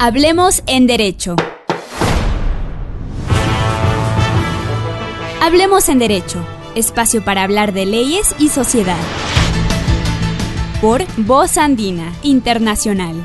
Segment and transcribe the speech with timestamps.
[0.00, 1.34] Hablemos en Derecho.
[5.42, 6.38] Hablemos en Derecho,
[6.76, 8.96] espacio para hablar de leyes y sociedad.
[10.80, 13.16] Por Voz Andina Internacional.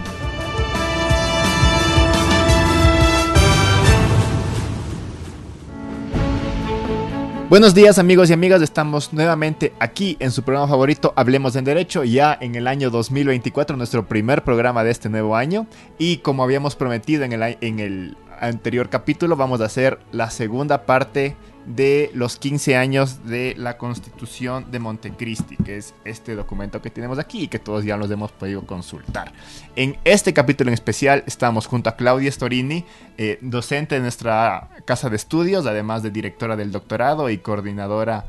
[7.54, 12.04] Buenos días amigos y amigas, estamos nuevamente aquí en su programa favorito Hablemos en Derecho,
[12.04, 15.68] ya en el año 2024, nuestro primer programa de este nuevo año.
[16.00, 20.88] Y como habíamos prometido en el, en el anterior capítulo, vamos a hacer la segunda
[20.88, 26.90] parte de los 15 años de la Constitución de Montecristi, que es este documento que
[26.90, 29.32] tenemos aquí y que todos ya nos hemos podido consultar.
[29.76, 32.86] En este capítulo en especial estamos junto a Claudia Storini,
[33.18, 38.26] eh, docente de nuestra casa de estudios, además de directora del doctorado y coordinadora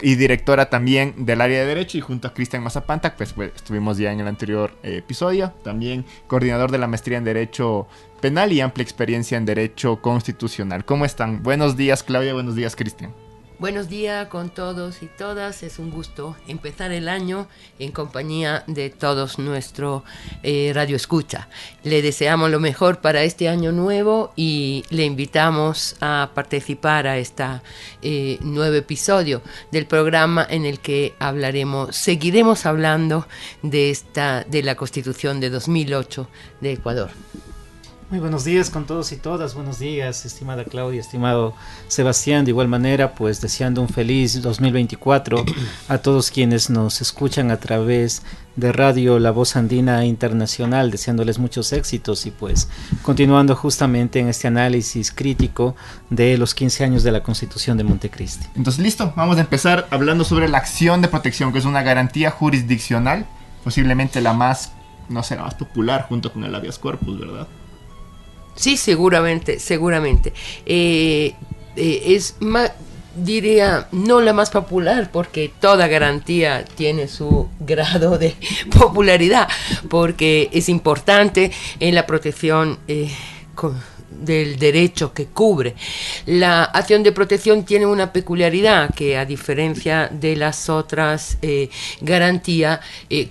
[0.00, 3.98] y directora también del área de derecho y junto a Cristian Mazapanta, pues, pues, estuvimos
[3.98, 7.88] ya en el anterior eh, episodio, también coordinador de la maestría en derecho
[8.20, 10.84] penal y amplia experiencia en derecho constitucional.
[10.84, 11.42] ¿Cómo están?
[11.42, 13.12] Buenos días Claudia, buenos días Cristian.
[13.62, 15.62] Buenos días con todos y todas.
[15.62, 17.46] Es un gusto empezar el año
[17.78, 20.02] en compañía de todos nuestro
[20.42, 21.46] eh, radio escucha.
[21.84, 27.44] Le deseamos lo mejor para este año nuevo y le invitamos a participar a este
[28.40, 33.28] nuevo episodio del programa en el que hablaremos, seguiremos hablando
[33.62, 36.28] de esta de la Constitución de 2008
[36.60, 37.12] de Ecuador.
[38.12, 39.54] Muy buenos días con todos y todas.
[39.54, 41.54] Buenos días, estimada Claudia, estimado
[41.88, 42.44] Sebastián.
[42.44, 45.42] De igual manera, pues deseando un feliz 2024
[45.88, 48.22] a todos quienes nos escuchan a través
[48.54, 52.68] de Radio La Voz Andina Internacional, deseándoles muchos éxitos y pues
[53.00, 55.74] continuando justamente en este análisis crítico
[56.10, 58.46] de los 15 años de la Constitución de Montecristi.
[58.54, 62.30] Entonces, listo, vamos a empezar hablando sobre la acción de protección, que es una garantía
[62.30, 63.24] jurisdiccional,
[63.64, 64.72] posiblemente la más,
[65.08, 67.48] no sé, la más popular junto con el habeas corpus, ¿verdad?
[68.54, 70.32] Sí, seguramente, seguramente.
[70.66, 71.34] Eh,
[71.76, 72.72] eh, es más,
[73.16, 78.34] diría, no la más popular, porque toda garantía tiene su grado de
[78.78, 79.48] popularidad,
[79.88, 83.10] porque es importante en la protección eh,
[84.10, 85.74] del derecho que cubre.
[86.26, 91.38] La acción de protección tiene una peculiaridad que, a diferencia de las otras
[92.02, 92.80] garantías,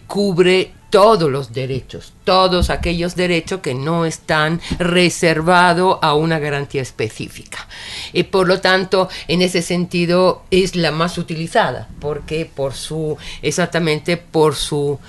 [0.08, 7.68] cubre todos los derechos, todos aquellos derechos que no están reservados a una garantía específica.
[8.13, 14.18] Y por lo tanto, en ese sentido es la más utilizada, porque por su exactamente
[14.18, 15.00] por su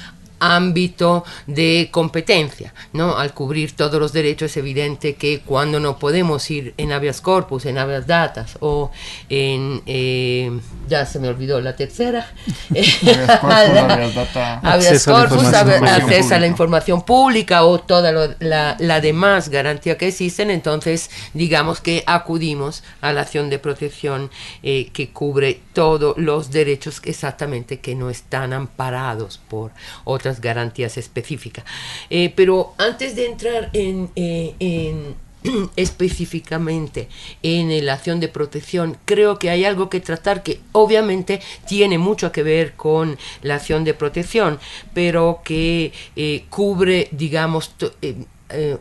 [0.42, 3.16] ámbito de competencia, ¿no?
[3.16, 7.64] Al cubrir todos los derechos es evidente que cuando no podemos ir en habeas corpus,
[7.64, 8.90] en habeas datas o
[9.28, 10.50] en, eh,
[10.92, 12.30] ya se me olvidó la tercera,
[14.62, 17.64] habeas corpus, acceso a la información pública.
[17.64, 23.48] o toda la, la demás garantía que existen, entonces digamos que acudimos a la acción
[23.48, 24.30] de protección
[24.62, 29.72] eh, que cubre todos los derechos exactamente que no están amparados por
[30.04, 31.64] otras garantías específicas.
[32.10, 35.14] Eh, pero antes de entrar en, eh,
[35.76, 37.08] específicamente
[37.42, 42.32] en la acción de protección, creo que hay algo que tratar que obviamente tiene mucho
[42.32, 44.58] que ver con la acción de protección,
[44.94, 47.74] pero que eh, cubre, digamos,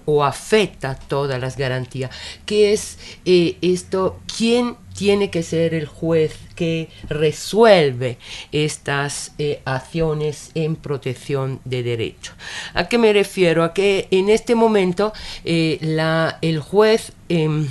[0.05, 2.11] o afecta todas las garantías,
[2.45, 8.17] que es esto, ¿quién tiene que ser el juez que resuelve
[8.51, 12.33] estas eh, acciones en protección de derecho.
[12.73, 13.63] ¿A qué me refiero?
[13.63, 17.13] A que en este momento eh, la, el juez...
[17.29, 17.67] Em,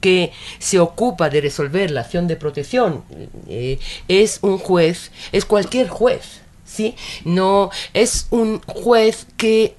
[0.00, 3.02] que se ocupa de resolver la acción de protección
[3.48, 6.94] eh, es un juez, es cualquier juez, ¿sí?
[7.24, 9.76] No es un juez que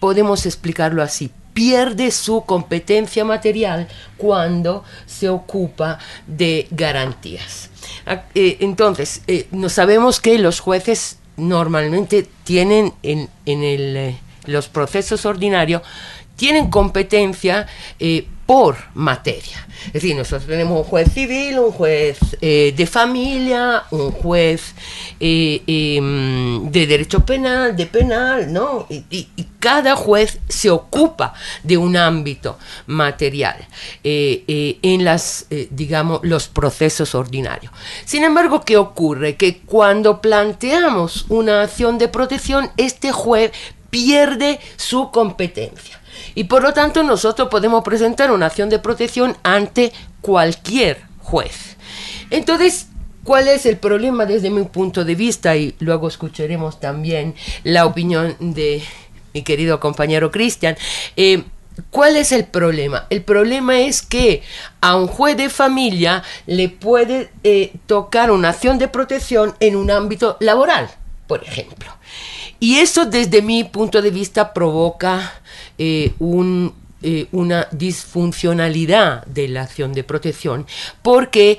[0.00, 7.70] podemos explicarlo así, pierde su competencia material cuando se ocupa de garantías.
[8.06, 14.68] Ah, eh, entonces, eh, no sabemos que los jueces normalmente tienen en, el, eh, los
[14.68, 15.82] procesos ordinarios,
[16.36, 17.66] tienen competencia
[18.48, 19.68] por materia.
[19.88, 24.72] Es decir, nosotros tenemos un juez civil, un juez eh, de familia, un juez
[25.20, 28.86] eh, em, de derecho penal, de penal, ¿no?
[28.88, 29.28] Y,
[29.60, 31.34] cada juez se ocupa
[31.64, 33.56] de un ámbito material
[34.04, 37.72] eh, en las, digamos, los procesos ordinarios.
[38.04, 39.34] Sin embargo, ¿qué ocurre?
[39.34, 43.50] Que cuando planteamos una acción de protección, este juez
[43.90, 45.97] pierde su competencia.
[46.34, 51.76] Y por lo tanto nosotros podemos presentar una acción de protección ante cualquier juez.
[52.30, 52.88] Entonces,
[53.24, 55.56] ¿cuál es el problema desde mi punto de vista?
[55.56, 57.34] Y luego escucharemos también
[57.64, 58.82] la opinión de
[59.34, 60.76] mi querido compañero Cristian.
[61.16, 61.44] Eh,
[61.90, 63.06] ¿Cuál es el problema?
[63.08, 64.42] El problema es que
[64.80, 69.90] a un juez de familia le puede eh, tocar una acción de protección en un
[69.90, 70.90] ámbito laboral,
[71.26, 71.97] por ejemplo.
[72.60, 75.40] Y eso desde mi punto de vista provoca
[75.78, 76.12] eh,
[77.02, 80.66] eh, una disfuncionalidad de la acción de protección
[81.02, 81.58] porque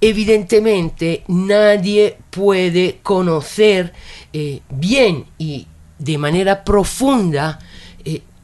[0.00, 3.92] evidentemente nadie puede conocer
[4.70, 5.66] bien y
[5.98, 7.58] de manera profunda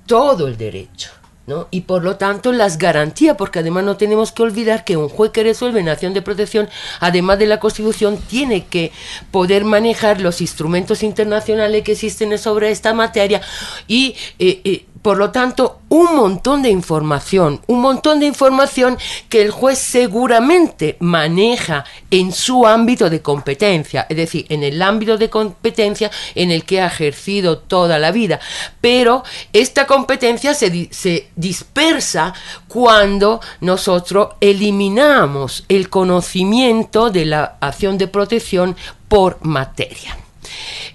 [0.07, 1.11] todo el derecho.
[1.47, 1.69] ¿No?
[1.71, 5.31] Y por lo tanto las garantías, porque además no tenemos que olvidar que un juez
[5.31, 6.69] que resuelve en acción de protección,
[7.01, 8.93] además de la Constitución, tiene que
[9.31, 13.41] poder manejar los instrumentos internacionales que existen sobre esta materia
[13.87, 18.99] y eh, eh, por lo tanto, un montón de información, un montón de información
[19.29, 25.17] que el juez seguramente maneja en su ámbito de competencia, es decir, en el ámbito
[25.17, 28.41] de competencia en el que ha ejercido toda la vida.
[28.81, 29.23] Pero
[29.53, 32.35] esta competencia se, se dispersa
[32.69, 38.77] cuando nosotros eliminamos el conocimiento de la acción de protección
[39.09, 40.17] por materia.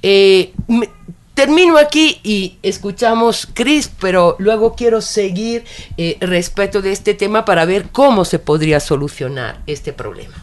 [0.01, 0.53] Eh,
[1.33, 5.63] termino aquí y escuchamos Chris, pero luego quiero seguir
[5.97, 10.35] eh, respecto de este tema para ver cómo se podría solucionar este problema.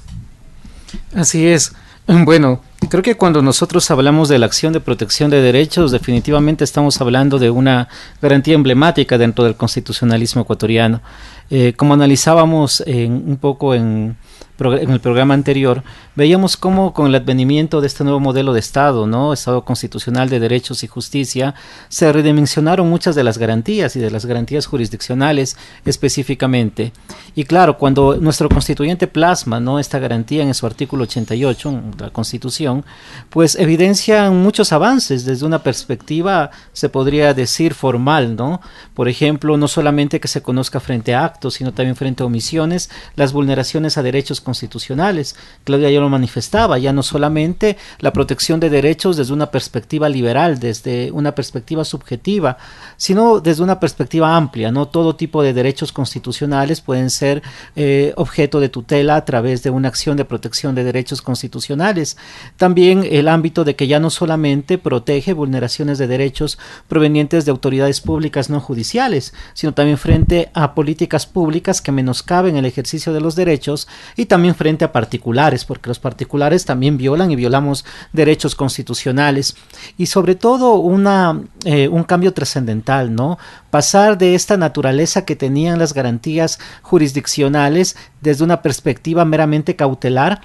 [1.15, 1.73] Así es.
[2.25, 6.99] Bueno, creo que cuando nosotros hablamos de la acción de protección de derechos, definitivamente estamos
[7.03, 7.89] hablando de una
[8.23, 11.03] garantía emblemática dentro del constitucionalismo ecuatoriano.
[11.51, 14.17] Eh, como analizábamos un poco en
[14.59, 15.85] en el programa anterior,
[16.17, 19.33] veíamos cómo con el advenimiento de este nuevo modelo de Estado, ¿no?
[19.33, 21.55] Estado constitucional de derechos y justicia,
[21.89, 26.93] se redimensionaron muchas de las garantías y de las garantías jurisdiccionales específicamente.
[27.35, 29.79] Y claro, cuando nuestro constituyente plasma, ¿no?
[29.79, 32.85] esta garantía en su artículo 88, en la Constitución,
[33.31, 38.61] pues evidencian muchos avances desde una perspectiva, se podría decir, formal, ¿no?
[38.95, 42.91] Por ejemplo, no solamente que se conozca frente a actos, sino también frente a omisiones,
[43.15, 45.37] las vulneraciones a derechos constitucionales.
[45.65, 50.59] Claudia ya lo manifestaba, ya no solamente la protección de derechos desde una perspectiva liberal,
[50.59, 52.57] desde una perspectiva subjetiva,
[52.97, 54.73] sino desde una perspectiva amplia.
[54.73, 57.43] No todo tipo de derechos constitucionales pueden ser
[57.77, 62.17] eh, objeto de tutela a través de una acción de protección de derechos constitucionales.
[62.57, 66.59] También el ámbito de que ya no solamente protege vulneraciones de derechos
[66.89, 72.65] provenientes de autoridades públicas no judiciales, sino también frente a políticas públicas que menoscaben el
[72.65, 77.33] ejercicio de los derechos y también también frente a particulares, porque los particulares también violan
[77.33, 79.57] y violamos derechos constitucionales.
[79.97, 83.37] Y sobre todo una, eh, un cambio trascendental, ¿no?
[83.71, 90.43] Pasar de esta naturaleza que tenían las garantías jurisdiccionales desde una perspectiva meramente cautelar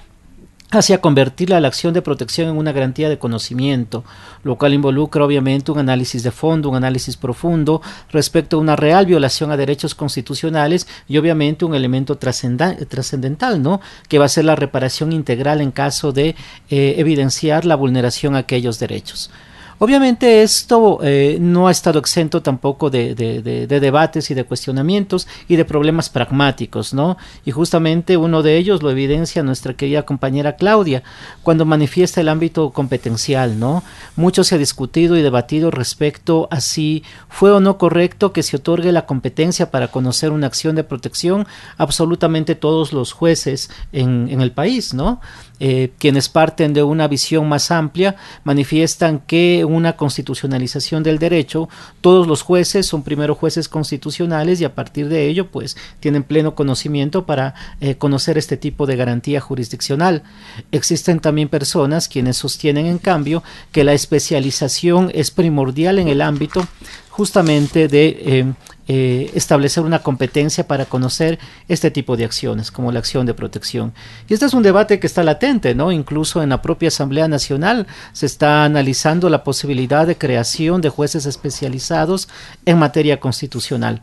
[0.76, 4.04] hacia convertir la acción de protección en una garantía de conocimiento,
[4.42, 9.06] lo cual involucra obviamente un análisis de fondo, un análisis profundo respecto a una real
[9.06, 13.80] violación a derechos constitucionales y obviamente un elemento trascendental, ¿no?
[14.08, 16.36] Que va a ser la reparación integral en caso de
[16.70, 19.30] eh, evidenciar la vulneración a aquellos derechos.
[19.78, 25.64] Obviamente esto eh, no ha estado exento tampoco de, debates y de cuestionamientos y de
[25.64, 27.16] problemas pragmáticos, ¿no?
[27.44, 31.02] Y justamente uno de ellos lo evidencia nuestra querida compañera Claudia
[31.42, 33.82] cuando manifiesta el ámbito competencial, ¿no?
[34.16, 38.56] Mucho se ha discutido y debatido respecto a si fue o no correcto que se
[38.56, 41.46] otorgue la competencia para conocer una acción de protección
[41.78, 45.20] absolutamente todos los jueces en el país, ¿no?
[45.60, 51.68] Eh, quienes parten de una visión más amplia manifiestan que una constitucionalización del derecho,
[52.00, 56.56] todos los jueces son primero jueces constitucionales y a partir de ello pues tienen pleno
[56.56, 60.24] conocimiento para eh, conocer este tipo de garantía jurisdiccional.
[60.72, 66.66] Existen también personas quienes sostienen en cambio que la especialización es primordial en el ámbito
[67.10, 68.52] justamente de eh,
[68.86, 71.38] eh, establecer una competencia para conocer
[71.68, 73.92] este tipo de acciones, como la acción de protección.
[74.28, 75.92] Y este es un debate que está latente, ¿no?
[75.92, 81.26] Incluso en la propia Asamblea Nacional se está analizando la posibilidad de creación de jueces
[81.26, 82.28] especializados
[82.64, 84.02] en materia constitucional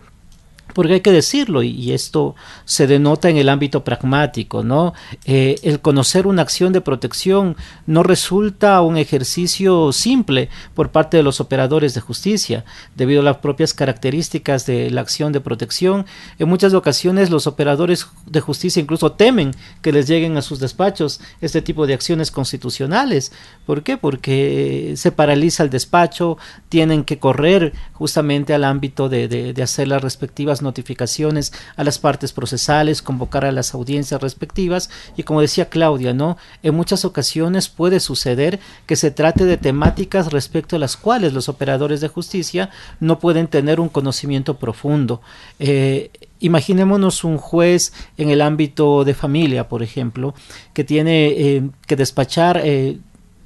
[0.74, 2.36] porque hay que decirlo, y esto
[2.66, 4.94] se denota en el ámbito pragmático, ¿no?
[5.26, 11.24] Eh, el conocer una acción de protección no resulta un ejercicio simple por parte de
[11.24, 16.06] los operadores de justicia, debido a las propias características de la acción de protección.
[16.40, 19.52] En muchas ocasiones los operadores de justicia incluso temen
[19.82, 23.32] que les lleguen a sus despachos este tipo de acciones constitucionales.
[23.66, 23.98] ¿Por qué?
[23.98, 26.38] Porque se paraliza el despacho,
[26.70, 32.34] tienen que correr justamente al ámbito de, de hacer las respectivas notificaciones a las partes
[32.34, 36.38] procesales, convocar a las audiencias respectivas y como decía Claudia, ¿no?
[36.64, 41.50] En muchas ocasiones puede suceder que se trate de temáticas respecto a las cuales los
[41.50, 45.22] operadores de justicia no pueden tener un conocimiento profundo.
[45.60, 50.34] Eh, imaginémonos un juez en el ámbito de familia, por ejemplo,
[50.74, 52.98] que tiene eh, que despachar eh,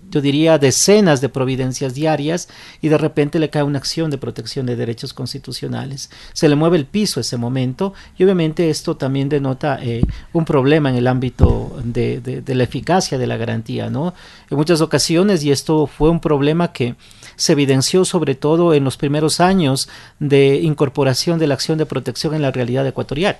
[0.10, 2.48] yo diría, decenas de providencias diarias
[2.82, 6.10] y de repente le cae una acción de protección de derechos constitucionales.
[6.34, 10.02] Se le mueve el piso ese momento y obviamente esto también denota eh,
[10.34, 14.14] un problema en el ámbito de, de, la eficacia de la garantía, ¿no?
[14.50, 16.96] En muchas ocasiones, y esto fue un problema que
[17.36, 22.34] se evidenció sobre todo en los primeros años de incorporación de la acción de protección
[22.34, 23.38] en la realidad ecuatorial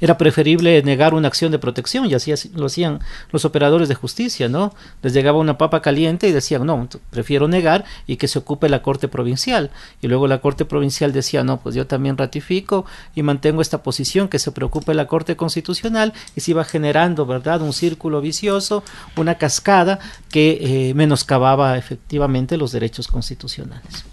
[0.00, 4.48] era preferible negar una acción de protección y así lo hacían los operadores de justicia,
[4.48, 4.74] ¿no?
[5.02, 8.82] Les llegaba una papa caliente y decían, no, prefiero negar y que se ocupe la
[8.82, 9.70] Corte Provincial.
[10.00, 14.28] Y luego la Corte Provincial decía, no, pues yo también ratifico y mantengo esta posición,
[14.28, 18.82] que se preocupe la Corte Constitucional y se iba generando, ¿verdad?, un círculo vicioso,
[19.16, 19.98] una cascada
[20.30, 20.58] que
[20.90, 24.04] eh, menoscababa efectivamente los derechos constitucionales.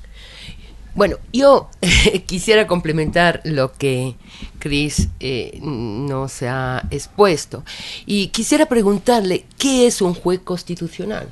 [0.96, 1.70] Bueno, yo
[2.26, 4.16] quisiera complementar lo que
[4.60, 7.64] Chris eh, nos ha expuesto
[8.06, 11.30] y quisiera preguntarle qué es un juez constitucional.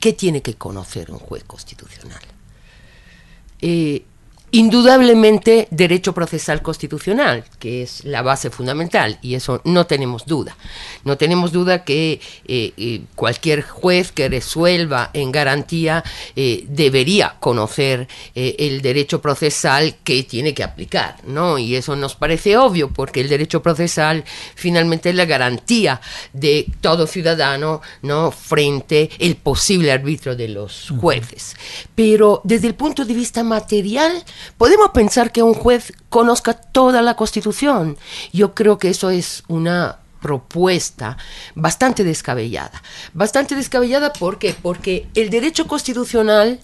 [0.00, 2.22] ¿Qué tiene que conocer un juez constitucional?
[3.60, 4.04] Eh,
[4.52, 10.56] Indudablemente derecho procesal constitucional, que es la base fundamental, y eso no tenemos duda.
[11.04, 16.02] No tenemos duda que eh, eh, cualquier juez que resuelva en garantía
[16.34, 21.56] eh, debería conocer el derecho procesal que tiene que aplicar, ¿no?
[21.56, 24.24] Y eso nos parece obvio, porque el derecho procesal
[24.56, 26.00] finalmente es la garantía
[26.32, 28.32] de todo ciudadano, ¿no?
[28.32, 31.56] Frente el posible árbitro de los jueces.
[31.94, 34.24] Pero desde el punto de vista material,
[34.56, 37.96] Podemos pensar que un juez conozca toda la Constitución.
[38.32, 41.16] Yo creo que eso es una propuesta
[41.54, 42.82] bastante descabellada.
[43.14, 44.54] Bastante descabellada ¿por qué?
[44.60, 46.60] porque el derecho constitucional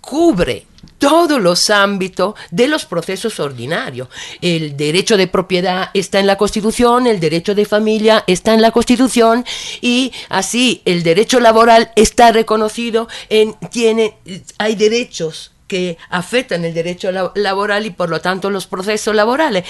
[0.00, 0.66] cubre
[0.98, 4.08] todos los ámbitos de los procesos ordinarios.
[4.40, 8.70] El derecho de propiedad está en la Constitución, el derecho de familia está en la
[8.70, 9.44] Constitución
[9.80, 14.16] y así el derecho laboral está reconocido en tiene
[14.58, 19.64] hay derechos que afectan el derecho laboral y por lo tanto los procesos laborales.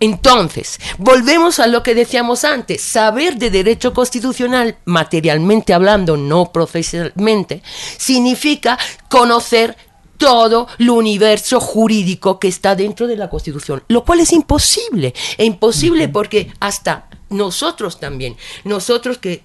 [0.00, 7.62] Entonces, volvemos a lo que decíamos antes, saber de derecho constitucional, materialmente hablando, no profesionalmente,
[7.96, 8.76] significa
[9.08, 9.76] conocer
[10.16, 15.44] todo el universo jurídico que está dentro de la Constitución, lo cual es imposible, e
[15.44, 19.44] imposible porque hasta nosotros también, nosotros que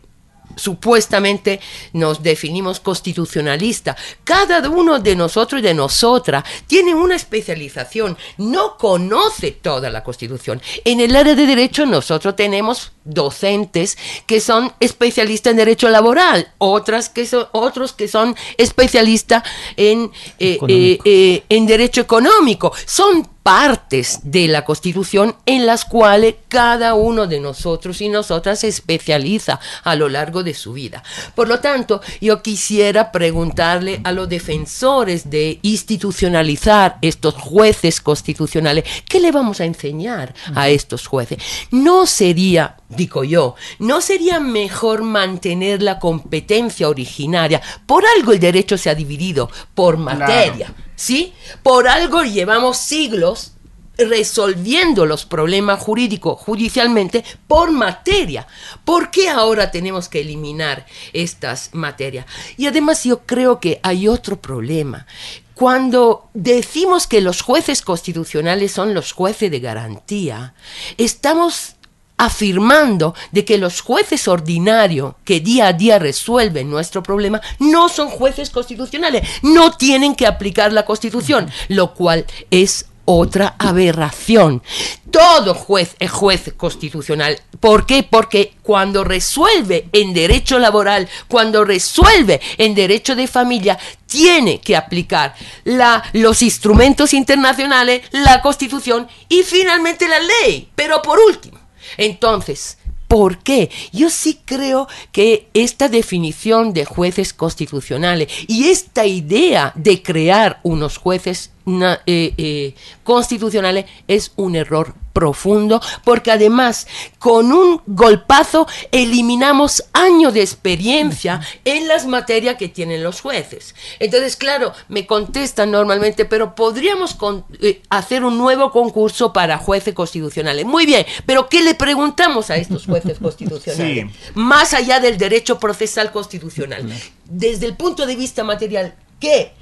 [0.55, 1.59] supuestamente
[1.93, 3.95] nos definimos constitucionalista.
[4.23, 10.61] Cada uno de nosotros y de nosotras tiene una especialización, no conoce toda la Constitución.
[10.85, 17.09] En el área de derecho nosotros tenemos docentes que son especialistas en derecho laboral, otras
[17.09, 19.43] que son, otros que son especialistas
[19.77, 22.73] en, eh, eh, eh, en derecho económico.
[22.85, 28.67] Son partes de la Constitución en las cuales cada uno de nosotros y nosotras se
[28.67, 31.03] especializa a lo largo de su vida.
[31.33, 39.19] Por lo tanto, yo quisiera preguntarle a los defensores de institucionalizar estos jueces constitucionales, ¿qué
[39.19, 41.39] le vamos a enseñar a estos jueces?
[41.71, 47.61] No sería digo yo, ¿no sería mejor mantener la competencia originaria?
[47.85, 51.33] Por algo el derecho se ha dividido por materia, ¿sí?
[51.63, 53.53] Por algo llevamos siglos
[53.97, 58.47] resolviendo los problemas jurídicos judicialmente por materia.
[58.83, 62.25] ¿Por qué ahora tenemos que eliminar estas materias?
[62.57, 65.05] Y además yo creo que hay otro problema.
[65.53, 70.55] Cuando decimos que los jueces constitucionales son los jueces de garantía,
[70.97, 71.75] estamos
[72.21, 78.09] afirmando de que los jueces ordinarios que día a día resuelven nuestro problema no son
[78.09, 84.61] jueces constitucionales, no tienen que aplicar la constitución, lo cual es otra aberración.
[85.09, 87.41] Todo juez es juez constitucional.
[87.59, 88.03] ¿Por qué?
[88.03, 95.33] Porque cuando resuelve en derecho laboral, cuando resuelve en derecho de familia, tiene que aplicar
[95.63, 100.69] la, los instrumentos internacionales, la constitución y finalmente la ley.
[100.75, 101.60] Pero por último,
[101.97, 102.77] entonces,
[103.11, 103.69] ¿Por qué?
[103.91, 110.95] Yo sí creo que esta definición de jueces constitucionales y esta idea de crear unos
[110.95, 116.87] jueces eh, eh, constitucionales es un error profundo, porque además
[117.19, 123.75] con un golpazo eliminamos años de experiencia en las materias que tienen los jueces.
[123.99, 127.17] Entonces, claro, me contestan normalmente, pero podríamos
[127.61, 130.65] eh, hacer un nuevo concurso para jueces constitucionales.
[130.65, 134.05] Muy bien, pero ¿qué le preguntamos a estos jueces constitucionales?
[134.33, 136.91] Más allá del derecho procesal constitucional,
[137.25, 139.53] desde el punto de vista material, ¿qué?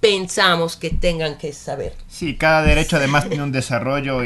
[0.00, 1.94] pensamos que tengan que saber.
[2.06, 4.22] Sí, cada derecho además tiene un desarrollo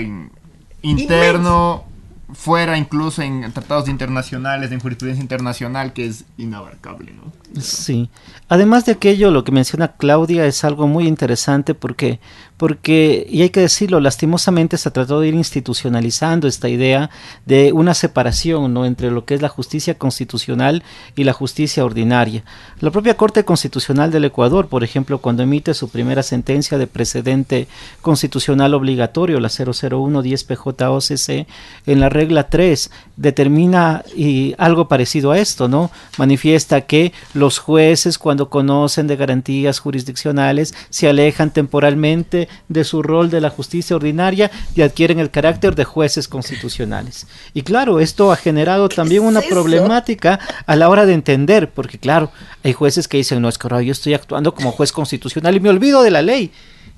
[0.82, 1.84] interno,
[2.32, 7.32] fuera incluso en tratados internacionales, en jurisprudencia internacional, que es inabarcable, ¿no?
[7.60, 8.10] Sí.
[8.48, 12.20] Además de aquello, lo que menciona Claudia es algo muy interesante porque
[12.60, 17.08] porque, y hay que decirlo, lastimosamente se tratado de ir institucionalizando esta idea
[17.46, 18.84] de una separación ¿no?
[18.84, 20.82] entre lo que es la justicia constitucional
[21.16, 22.44] y la justicia ordinaria.
[22.80, 27.66] La propia Corte Constitucional del Ecuador, por ejemplo, cuando emite su primera sentencia de precedente
[28.02, 31.46] constitucional obligatorio, la 00110 PJOCC,
[31.86, 35.90] en la regla 3, determina y algo parecido a esto, ¿no?
[36.18, 43.30] Manifiesta que los jueces, cuando conocen de garantías jurisdiccionales, se alejan temporalmente de su rol
[43.30, 47.26] de la justicia ordinaria y adquieren el carácter de jueces constitucionales.
[47.54, 52.30] Y claro, esto ha generado también una problemática a la hora de entender, porque claro,
[52.62, 55.60] hay jueces que dicen, no, es que ahora yo estoy actuando como juez constitucional y
[55.60, 56.52] me olvido de la ley.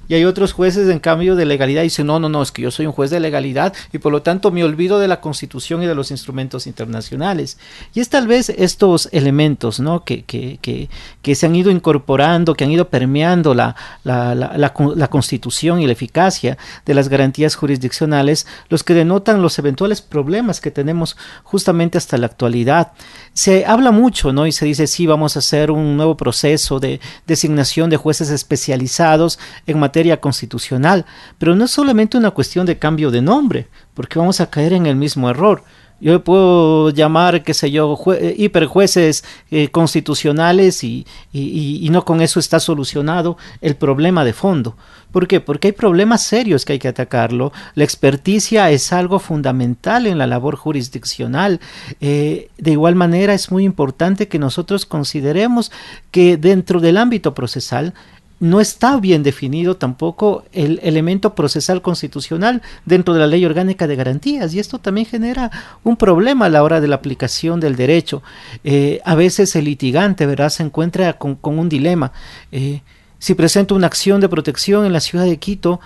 [0.09, 2.63] Y hay otros jueces, en cambio, de legalidad y dicen, no, no, no, es que
[2.63, 5.83] yo soy un juez de legalidad y por lo tanto me olvido de la Constitución
[5.83, 7.59] y de los instrumentos internacionales.
[7.95, 10.05] Y es tal vez estos elementos ¿no?
[10.05, 10.89] que, que, que,
[11.23, 15.93] que se han ido incorporando, que han ido permeando la, la, la, Constitución y la
[15.93, 22.19] eficacia de las garantías jurisdiccionales, los que denotan los eventuales problemas que tenemos justamente hasta
[22.19, 22.93] la actualidad.
[23.35, 24.47] Se habla mucho, ¿no?
[24.47, 29.39] Y se dice, sí, vamos a hacer un nuevo proceso de designación de jueces especializados
[29.67, 31.07] en materia constitucional,
[31.39, 34.87] pero no es solamente una cuestión de cambio de nombre, porque vamos a caer en
[34.87, 35.63] el mismo error.
[36.03, 42.41] Yo puedo llamar, qué sé yo, eh, hiperjueces eh, constitucionales y, y, no con eso
[42.41, 44.77] está solucionado el problema de fondo.
[45.13, 45.39] ¿Por qué?
[45.39, 47.53] Porque hay problemas serios que hay que atacarlo.
[47.77, 51.61] La experticia es algo fundamental en la labor jurisdiccional.
[52.01, 55.71] Eh, de igual manera es muy importante que nosotros consideremos
[56.11, 57.95] que dentro del ámbito procesal
[58.43, 63.95] no está bien definido tampoco el elemento procesal constitucional dentro de la ley orgánica de
[63.95, 65.53] garantías y esto también genera
[65.85, 68.21] un problema a la hora de la aplicación del derecho.
[68.65, 70.49] Eh, a veces el litigante ¿verdad?
[70.49, 72.11] se encuentra con, un dilema.
[72.51, 72.81] Eh,
[73.21, 75.79] si presento una acción de protección en la ciudad de Quito,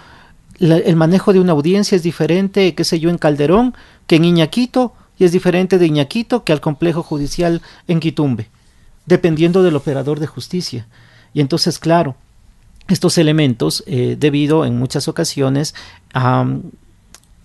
[0.58, 3.74] el manejo de una audiencia es diferente, qué sé yo, en Calderón
[4.06, 8.48] que en Iñaquito y es diferente de Iñaquito que al complejo judicial en Quitumbe,
[9.04, 10.86] dependiendo del operador de justicia.
[11.34, 12.16] Y entonces, claro,
[12.88, 15.74] estos elementos eh, debido en muchas ocasiones
[16.12, 16.62] a mm,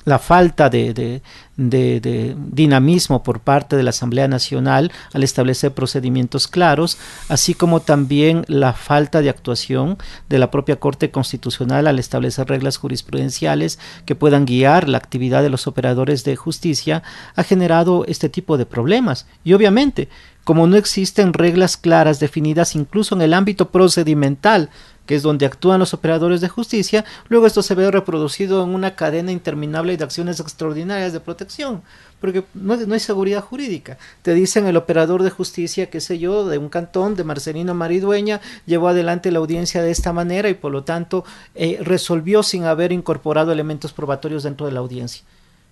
[0.05, 1.21] la falta de,
[1.55, 6.97] dinamismo por parte de la Asamblea Nacional al establecer procedimientos claros,
[7.29, 12.77] así como también la falta de actuación de la propia Corte Constitucional al establecer reglas
[12.77, 17.03] jurisprudenciales que puedan guiar la actividad de los operadores de justicia,
[17.35, 19.27] ha generado este tipo de problemas.
[19.43, 20.09] Y obviamente,
[20.43, 24.71] como no existen reglas claras definidas incluso en el ámbito procedimental,
[25.11, 28.95] que es donde actúan los operadores de justicia, luego esto se ve reproducido en una
[28.95, 31.81] cadena interminable de acciones extraordinarias de protección,
[32.21, 33.97] porque no, hay seguridad jurídica.
[34.21, 38.39] Te dicen el operador de justicia, qué sé yo, de un cantón, de Marcelino Maridueña,
[38.65, 42.93] llevó adelante la audiencia de esta manera y por lo tanto eh, resolvió sin haber
[42.93, 45.25] incorporado elementos probatorios dentro de la audiencia.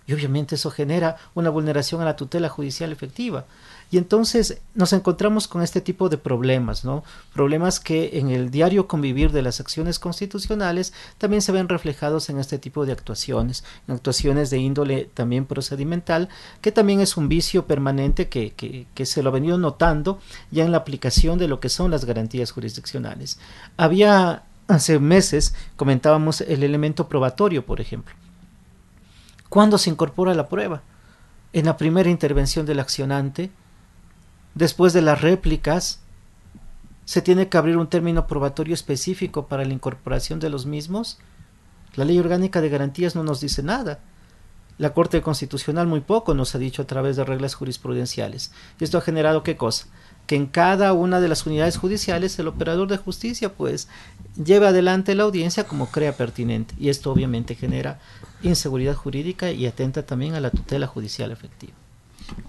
[0.06, 3.45] Y obviamente eso genera una vulneración a la tutela judicial efectiva.
[3.91, 7.04] Y entonces nos encontramos con este tipo de problemas, ¿no?
[7.34, 12.38] Problemas que en el diario convivir de las acciones constitucionales también se ven reflejados en
[12.38, 16.30] este tipo de actuaciones, actuaciones de índole también procedimental,
[16.62, 20.19] que también es un vicio permanente que, que, que se lo ha venido notando
[20.52, 23.39] ya en la aplicación de lo que son las garantías jurisdiccionales.
[23.75, 28.13] Había hace meses comentábamos el elemento probatorio, por ejemplo.
[29.49, 30.84] ¿Cuándo se incorpora la prueba?
[31.54, 33.49] En la primera intervención del accionante,
[34.59, 36.01] Después de las réplicas,
[37.05, 41.17] se tiene que abrir un término probatorio específico para la incorporación de los mismos.
[41.95, 43.99] La ley orgánica de garantías no nos dice nada.
[44.77, 48.51] La Corte Constitucional muy poco nos ha dicho a través de reglas jurisprudenciales.
[48.77, 49.85] Y esto ha generado qué cosa?
[50.27, 53.87] Que en cada una de las unidades judiciales el operador de justicia pues
[54.35, 56.75] lleve adelante la audiencia como crea pertinente.
[56.77, 58.01] Y esto obviamente genera
[58.41, 61.71] inseguridad jurídica y atenta también a la tutela judicial efectiva.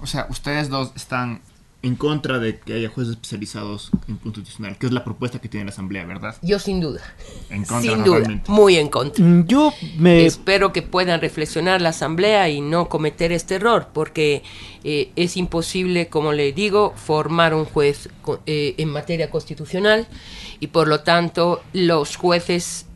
[0.02, 1.40] O sea, ustedes dos están
[1.82, 5.64] en contra de que haya jueces especializados en constitucional, que es la propuesta que tiene
[5.64, 6.36] la Asamblea, ¿verdad?
[6.42, 7.00] Yo sin duda.
[7.48, 9.24] En contra, sin duda, muy en contra.
[9.24, 10.26] Mm, yo me...
[10.26, 14.42] Espero que puedan reflexionar la Asamblea y no cometer este error, porque
[14.84, 18.10] eh, es imposible, como le digo, formar un juez
[18.44, 20.06] eh, en materia constitucional
[20.60, 22.86] y por lo tanto los jueces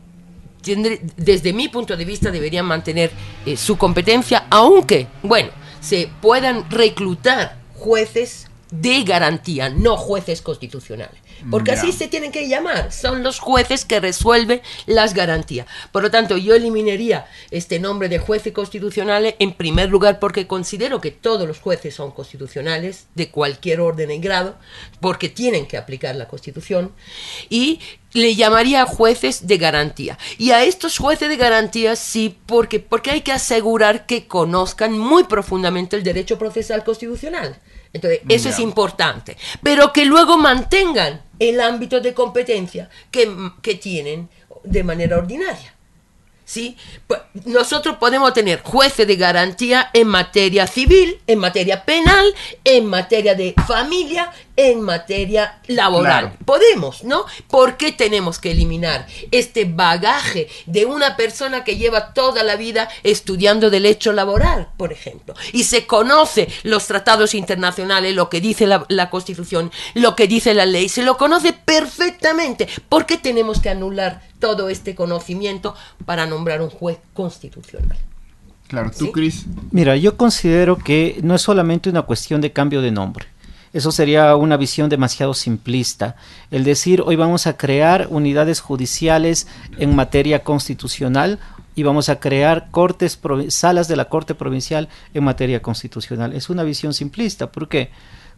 [1.17, 3.11] desde mi punto de vista deberían mantener
[3.45, 11.15] eh, su competencia, aunque, bueno, se puedan reclutar jueces de garantía, no jueces constitucionales.
[11.51, 15.67] Porque así se tienen que llamar, son los jueces que resuelven las garantías.
[15.91, 21.01] Por lo tanto, yo eliminaría este nombre de jueces constitucionales en primer lugar porque considero
[21.01, 24.55] que todos los jueces son constitucionales, de cualquier orden y grado,
[24.99, 26.91] porque tienen que aplicar la Constitución,
[27.49, 27.79] y
[28.13, 30.17] le llamaría jueces de garantía.
[30.37, 35.25] Y a estos jueces de garantía sí, porque, porque hay que asegurar que conozcan muy
[35.25, 37.59] profundamente el derecho procesal constitucional.
[37.95, 39.37] Entonces, eso es importante.
[39.63, 44.29] Pero que luego mantengan el ámbito de competencia que, que tienen
[44.65, 45.74] de manera ordinaria.
[46.45, 46.77] ¿Sí?
[47.07, 53.35] Pues, nosotros podemos tener jueces de garantía en materia civil, en materia penal, en materia
[53.35, 56.37] de familia, en materia laboral.
[56.45, 57.25] Podemos, ¿no?
[57.49, 62.87] ¿Por qué tenemos que eliminar este bagaje de una persona que lleva toda la vida
[63.03, 65.33] estudiando derecho laboral, por ejemplo?
[65.51, 70.53] Y se conoce los tratados internacionales, lo que dice la, la Constitución, lo que dice
[70.53, 72.69] la ley, se lo conoce perfectamente.
[72.87, 77.97] ¿Por qué tenemos que anular todo este conocimiento para nombrar un juez constitucional?
[78.67, 79.45] Claro, tú, Cris.
[79.71, 83.27] Mira, yo considero que no es solamente una cuestión de cambio de nombre.
[83.73, 86.15] Eso sería una visión demasiado simplista.
[86.49, 91.39] El decir hoy vamos a crear unidades judiciales en materia constitucional
[91.75, 93.19] y vamos a crear cortes
[93.49, 96.33] salas de la Corte Provincial en materia constitucional.
[96.33, 97.51] Es una visión simplista.
[97.51, 97.91] ¿Por qué?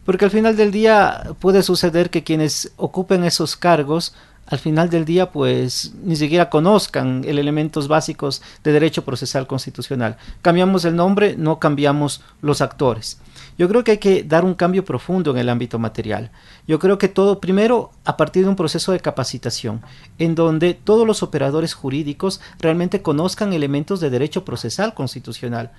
[0.04, 4.14] Porque al final del día puede suceder que quienes ocupen esos cargos
[4.48, 10.16] al final del día pues ni siquiera conozcan el elementos básicos de derecho procesal constitucional.
[10.42, 13.20] Cambiamos el nombre, no cambiamos los actores.
[13.58, 16.30] Yo creo que hay que dar un cambio profundo en el ámbito material.
[16.66, 19.82] Yo creo que todo, primero, a partir de un proceso de capacitación,
[20.18, 25.72] en donde todos los operadores jurídicos realmente conozcan elementos de derecho procesal constitucional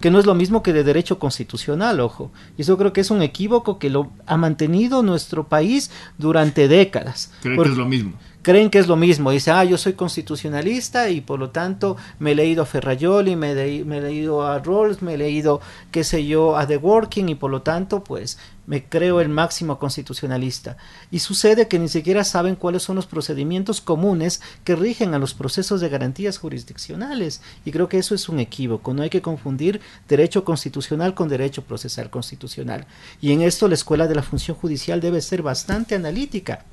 [0.00, 2.30] que no es lo mismo que de derecho constitucional, ojo.
[2.56, 7.32] Y eso creo que es un equívoco que lo ha mantenido nuestro país durante décadas.
[7.42, 8.12] Creo que es lo mismo
[8.46, 9.32] creen que es lo mismo.
[9.32, 13.52] Dice, ah, yo soy constitucionalista y por lo tanto me he leído a Ferrayoli, me,
[13.84, 17.34] me he leído a Rawls, me he leído, qué sé yo, a The Working y
[17.34, 20.76] por lo tanto, pues me creo el máximo constitucionalista.
[21.10, 25.34] Y sucede que ni siquiera saben cuáles son los procedimientos comunes que rigen a los
[25.34, 27.42] procesos de garantías jurisdiccionales.
[27.64, 28.94] Y creo que eso es un equívoco.
[28.94, 32.86] No hay que confundir derecho constitucional con derecho procesal constitucional.
[33.20, 36.64] Y en esto la Escuela de la Función Judicial debe ser bastante analítica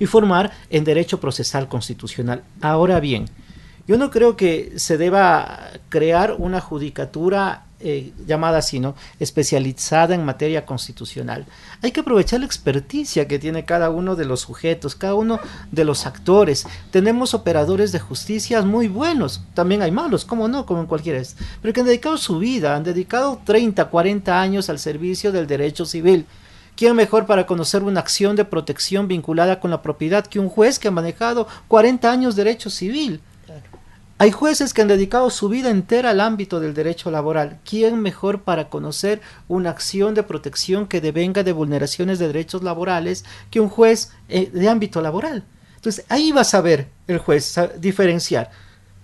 [0.00, 2.42] y formar en derecho procesal constitucional.
[2.60, 3.26] Ahora bien,
[3.86, 8.94] yo no creo que se deba crear una judicatura eh, llamada así, ¿no?
[9.18, 11.46] Especializada en materia constitucional.
[11.80, 15.40] Hay que aprovechar la experticia que tiene cada uno de los sujetos, cada uno
[15.72, 16.66] de los actores.
[16.90, 21.22] Tenemos operadores de justicia muy buenos, también hay malos, como no, como en cualquiera,
[21.62, 25.86] pero que han dedicado su vida, han dedicado 30, 40 años al servicio del derecho
[25.86, 26.26] civil
[26.80, 30.78] ¿Quién mejor para conocer una acción de protección vinculada con la propiedad que un juez
[30.78, 33.20] que ha manejado 40 años derecho civil?
[34.16, 37.58] Hay jueces que han dedicado su vida entera al ámbito del derecho laboral.
[37.68, 43.26] ¿Quién mejor para conocer una acción de protección que devenga de vulneraciones de derechos laborales
[43.50, 45.44] que un juez eh, de ámbito laboral?
[45.76, 48.50] Entonces ahí va a saber el juez diferenciar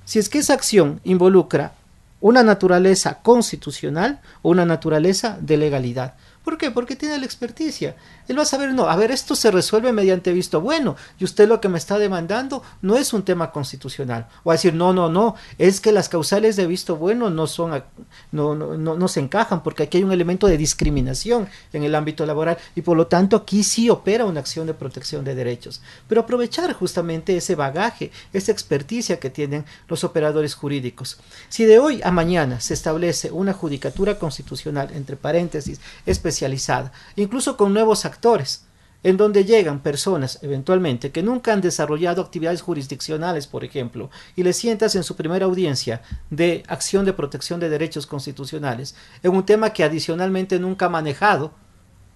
[0.06, 1.74] si es que esa acción involucra
[2.22, 6.14] una naturaleza constitucional o una naturaleza de legalidad.
[6.46, 6.70] ¿Por qué?
[6.70, 7.96] Porque tiene la experticia.
[8.28, 11.48] Él va a saber, no, a ver, esto se resuelve mediante visto bueno, y usted
[11.48, 14.28] lo que me está demandando no es un tema constitucional.
[14.44, 17.82] O a decir, no, no, no, es que las causales de visto bueno no son,
[18.30, 21.96] no, no, no, no se encajan, porque aquí hay un elemento de discriminación en el
[21.96, 25.82] ámbito laboral, y por lo tanto aquí sí opera una acción de protección de derechos.
[26.06, 31.18] Pero aprovechar justamente ese bagaje, esa experticia que tienen los operadores jurídicos.
[31.48, 37.56] Si de hoy a mañana se establece una judicatura constitucional, entre paréntesis, especial, especializada, incluso
[37.56, 38.64] con nuevos actores,
[39.02, 44.52] en donde llegan personas eventualmente que nunca han desarrollado actividades jurisdiccionales, por ejemplo, y le
[44.52, 49.70] sientas en su primera audiencia de acción de protección de derechos constitucionales, en un tema
[49.70, 51.52] que adicionalmente nunca ha manejado,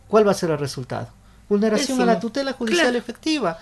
[0.09, 1.09] ¿cuál va a ser el resultado?
[1.49, 3.59] Vulneración a la tutela judicial efectiva.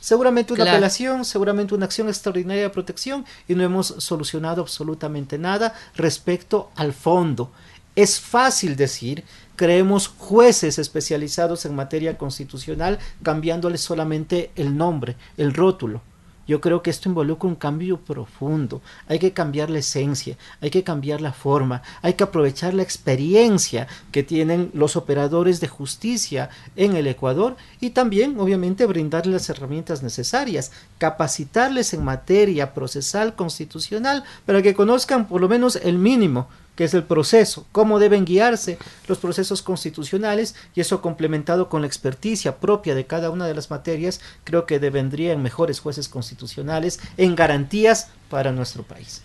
[0.00, 5.74] Seguramente una apelación, seguramente una acción extraordinaria de protección y no hemos solucionado absolutamente nada
[5.94, 7.52] respecto al fondo
[7.94, 9.24] Es fácil decir,
[9.60, 16.00] creemos jueces especializados en materia constitucional cambiándole solamente el nombre, el rótulo.
[16.48, 18.80] Yo creo que esto involucra un cambio profundo.
[19.06, 23.86] Hay que cambiar la esencia, hay que cambiar la forma, hay que aprovechar la experiencia
[24.12, 30.02] que tienen los operadores de justicia en el Ecuador y también, obviamente, brindarles las herramientas
[30.02, 36.48] necesarias, capacitarles en materia procesal constitucional para que conozcan por lo menos el mínimo
[36.80, 41.86] que es el proceso, cómo deben guiarse los procesos constitucionales y eso complementado con la
[41.86, 47.36] experticia propia de cada una de las materias, creo que devendrían mejores jueces constitucionales en
[47.36, 49.20] garantías para nuestro país.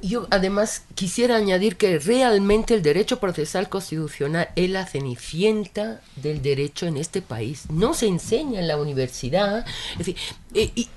[0.00, 6.86] Yo además quisiera añadir que realmente el derecho procesal constitucional es la cenicienta del derecho
[6.86, 7.64] en este país.
[7.68, 9.66] No se enseña en la universidad.
[10.54, 10.88] y,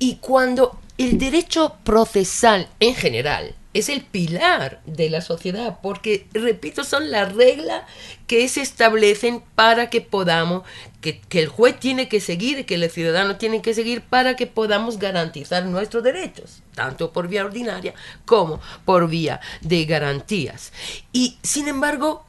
[0.00, 6.84] y cuando el derecho procesal en general es el pilar de la sociedad, porque, repito,
[6.84, 7.84] son las reglas
[8.26, 10.62] que se establecen para que podamos,
[11.00, 14.98] que, el juez tiene que seguir, que el ciudadano tiene que seguir para que podamos
[14.98, 17.94] garantizar nuestros derechos, tanto por vía ordinaria
[18.26, 20.72] como por vía de garantías.
[21.12, 22.26] Y, sin embargo,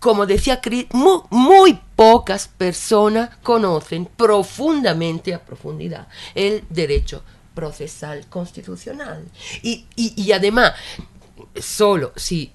[0.00, 7.22] como decía Chris, muy, muy, pocas personas conocen profundamente, a profundidad, el derecho
[7.54, 9.24] procesal constitucional.
[9.62, 10.74] Y, y, además,
[11.60, 12.52] solo si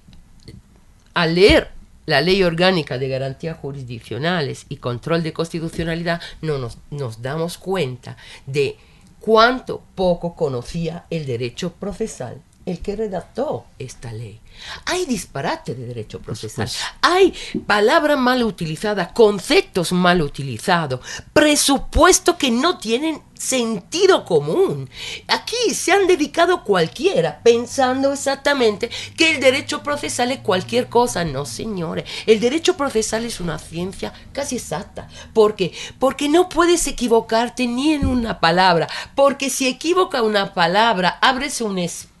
[1.14, 1.70] al leer
[2.06, 8.16] la ley orgánica de garantías jurisdiccionales y control de constitucionalidad, no nos, nos damos cuenta
[8.46, 8.76] de
[9.20, 14.40] cuánto poco conocía el derecho procesal el que redactó esta ley.
[14.86, 16.68] Hay disparate de derecho procesal,
[17.00, 17.32] hay
[17.66, 21.00] palabras mal utilizadas, conceptos mal utilizados,
[21.32, 24.90] presupuestos que no tienen sentido común.
[25.28, 31.24] Aquí se han dedicado cualquiera pensando exactamente que el derecho procesal es cualquier cosa.
[31.24, 35.08] No, señores, el derecho procesal es una ciencia casi exacta.
[35.32, 35.72] ¿Por qué?
[36.00, 41.78] Porque no puedes equivocarte ni en una palabra, porque si equivoca una palabra, abres un
[41.78, 42.17] espacio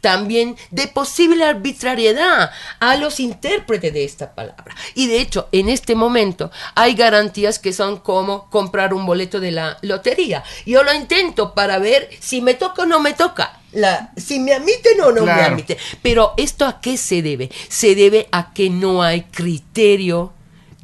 [0.00, 4.74] también de posible arbitrariedad a los intérpretes de esta palabra.
[4.94, 9.52] Y de hecho, en este momento hay garantías que son como comprar un boleto de
[9.52, 10.42] la lotería.
[10.66, 13.58] Yo lo intento para ver si me toca o no me toca.
[13.72, 15.78] La, si me admiten o no me admiten.
[16.02, 17.50] Pero esto a qué se debe?
[17.68, 20.30] Se debe a que no hay criterios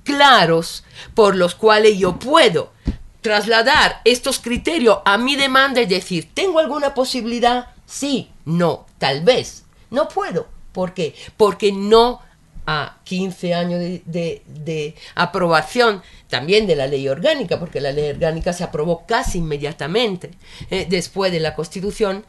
[0.05, 2.73] claros por los cuales yo puedo
[3.21, 7.69] trasladar estos criterios a mi demanda y decir, ¿tengo alguna posibilidad?
[7.89, 9.65] Sí, no, tal vez.
[9.91, 10.47] No puedo.
[10.73, 11.15] ¿Por qué?
[11.37, 12.21] Porque no
[12.67, 18.63] a 15 años de, aprobación también de la ley orgánica, porque la ley orgánica se
[18.63, 20.33] aprobó casi inmediatamente
[20.71, 22.27] eh, después de la Constitución,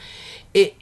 [0.54, 0.76] eh,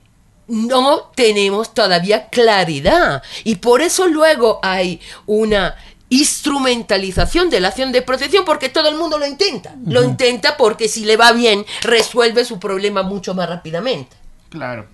[0.47, 3.23] no tenemos todavía claridad.
[3.43, 5.75] Y por eso luego hay una
[6.09, 9.75] instrumentalización de la acción de protección porque todo el mundo lo intenta.
[9.87, 14.26] Lo intenta porque si le va bien resuelve su problema mucho más rápidamente.
[14.49, 14.87] Claro.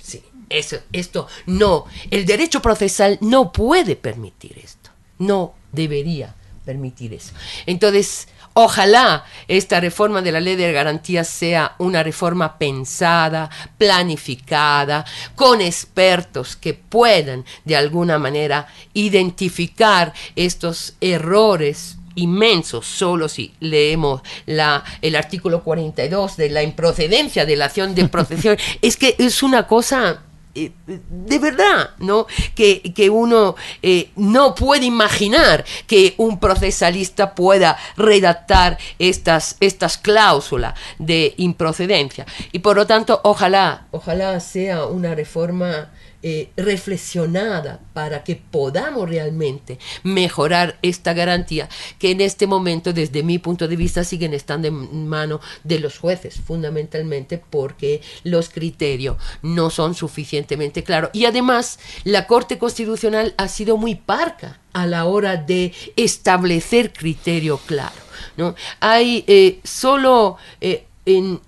[0.00, 1.86] Sí, eso, esto no.
[2.10, 4.90] El derecho procesal no puede permitir esto.
[5.18, 7.32] No debería permitir eso.
[7.66, 15.60] Entonces, ojalá esta reforma de la ley de garantías sea una reforma pensada, planificada, con
[15.60, 25.16] expertos que puedan de alguna manera identificar estos errores inmenso solo si leemos la, el
[25.16, 28.56] artículo 42 de la improcedencia de la acción de procesión.
[28.82, 30.22] es que es una cosa
[30.56, 32.28] eh, de verdad, ¿no?
[32.54, 40.74] Que, que uno eh, no puede imaginar que un procesalista pueda redactar estas, estas cláusulas
[41.00, 42.24] de improcedencia.
[42.52, 45.90] Y por lo tanto, ojalá, ojalá sea una reforma
[46.26, 53.38] eh, reflexionada para que podamos realmente mejorar esta garantía que en este momento desde mi
[53.38, 59.68] punto de vista siguen estando en mano de los jueces fundamentalmente porque los criterios no
[59.68, 65.36] son suficientemente claros y además la Corte Constitucional ha sido muy parca a la hora
[65.36, 68.00] de establecer criterio claro
[68.38, 68.54] ¿no?
[68.80, 71.40] hay eh, solo eh, en,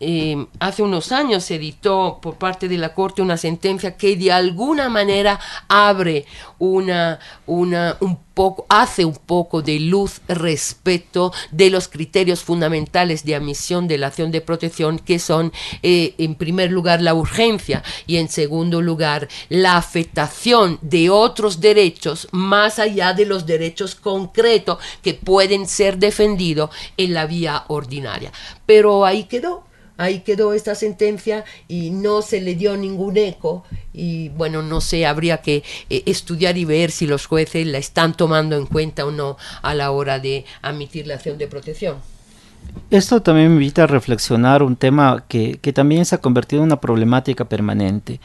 [0.00, 4.32] em, hace unos años se editó por parte de la Corte una sentencia que de
[4.32, 6.26] alguna manera abre
[6.58, 8.18] una, una, un
[8.68, 14.30] hace un poco de luz respecto de los criterios fundamentales de admisión de la acción
[14.30, 19.76] de protección, que son, eh, en primer lugar, la urgencia y, en segundo lugar, la
[19.76, 27.14] afectación de otros derechos más allá de los derechos concretos que pueden ser defendidos en
[27.14, 28.32] la vía ordinaria.
[28.64, 29.64] Pero ahí quedó
[30.00, 35.04] ahí quedó esta sentencia y no se le dio ningún eco y bueno, no sé,
[35.04, 39.10] habría que eh, estudiar y ver si los jueces la están tomando en cuenta o
[39.10, 41.96] no a la hora de admitir la acción de protección.
[42.90, 46.68] Esto también me invita a reflexionar un tema que, que también se ha convertido en
[46.68, 48.20] una problemática permanente.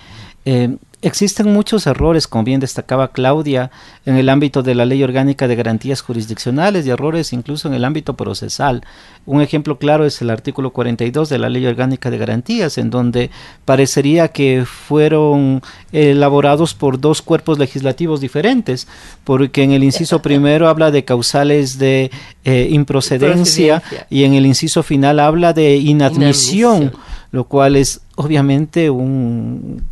[0.45, 3.69] Eh, Existen muchos errores, como bien destacaba Claudia,
[4.07, 7.85] en el ámbito de la ley orgánica de garantías jurisdiccionales y errores incluso en el
[7.85, 8.81] ámbito procesal.
[9.27, 13.29] Un ejemplo claro es el artículo 42 de la ley orgánica de garantías, en donde
[13.65, 18.87] parecería que fueron elaborados por dos cuerpos legislativos diferentes,
[19.23, 22.09] porque en el inciso primero habla de causales de
[22.45, 26.93] eh, improcedencia y en el inciso final habla de inadmisión.
[27.31, 29.83] lo cual es obviamente un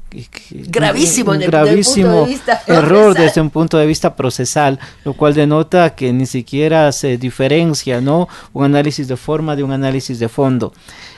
[0.52, 2.28] gravísimo, gravísimo
[2.68, 8.02] error desde un punto de vista procesal, lo cual denota que ni siquiera se diferencia,
[8.02, 8.28] ¿no?
[8.54, 10.74] Un análisis de forma de un análisis de fondo.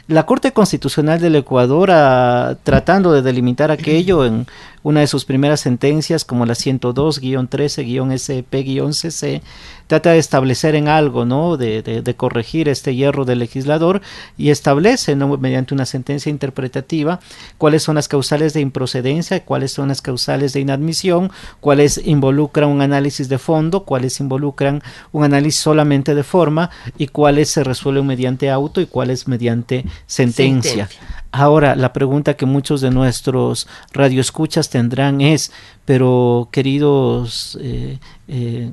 [0.07, 4.45] La Corte Constitucional del Ecuador, ah, tratando de delimitar aquello en
[4.85, 9.41] una de sus primeras sentencias, como la 102-13-SP-CC,
[9.87, 11.57] trata de establecer en algo, ¿no?
[11.57, 14.03] De, de, corregir este hierro del legislador
[14.37, 15.35] y establece, ¿no?
[15.37, 17.19] mediante una sentencia interpretativa,
[17.57, 22.81] cuáles son las causales de improcedencia, cuáles son las causales de inadmisión, cuáles involucran un
[22.81, 28.51] análisis de fondo, cuáles involucran un análisis solamente de forma y cuáles se resuelven mediante
[28.51, 30.89] auto y cuáles mediante sentencia.
[31.31, 35.51] Ahora, la pregunta que muchos de nuestros radioescuchas tendrán es,
[35.83, 38.71] pero queridos eh, eh,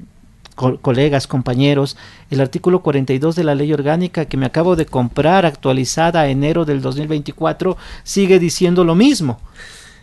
[0.54, 1.96] colegas, compañeros,
[2.30, 6.64] el artículo 42 de la ley orgánica que me acabo de comprar actualizada a enero
[6.64, 9.40] del 2024 sigue diciendo lo mismo.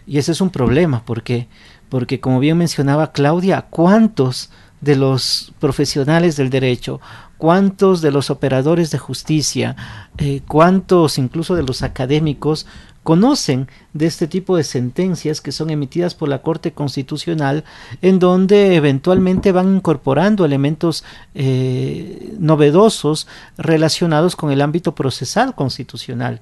[0.05, 1.47] Y ese es un problema, porque
[1.89, 7.01] porque como bien mencionaba Claudia, ¿cuántos de los profesionales del derecho,
[7.38, 9.75] cuántos de los operadores de justicia,
[10.21, 12.65] eh, cuántos incluso de los académicos
[13.03, 17.63] conocen de este tipo de sentencias que son emitidas por la Corte Constitucional,
[18.01, 23.27] en donde eventualmente van incorporando elementos eh, novedosos
[23.58, 26.41] relacionados con el ámbito procesal constitucional.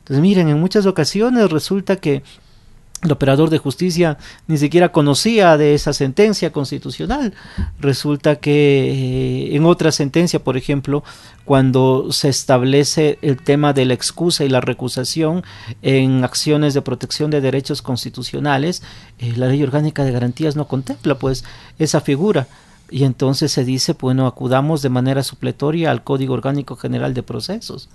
[0.00, 2.24] Entonces, miren, en muchas ocasiones resulta que
[3.02, 7.34] el operador de justicia ni siquiera conocía de esa sentencia constitucional.
[7.80, 11.02] Resulta que eh, en otra sentencia, por ejemplo,
[11.44, 15.42] cuando se establece el tema de la excusa y la recusación
[15.82, 18.82] en acciones de protección de derechos constitucionales,
[19.18, 21.44] eh, la ley orgánica de garantías no contempla pues
[21.80, 22.46] esa figura.
[22.88, 27.88] Y entonces se dice, bueno, acudamos de manera supletoria al Código Orgánico General de Procesos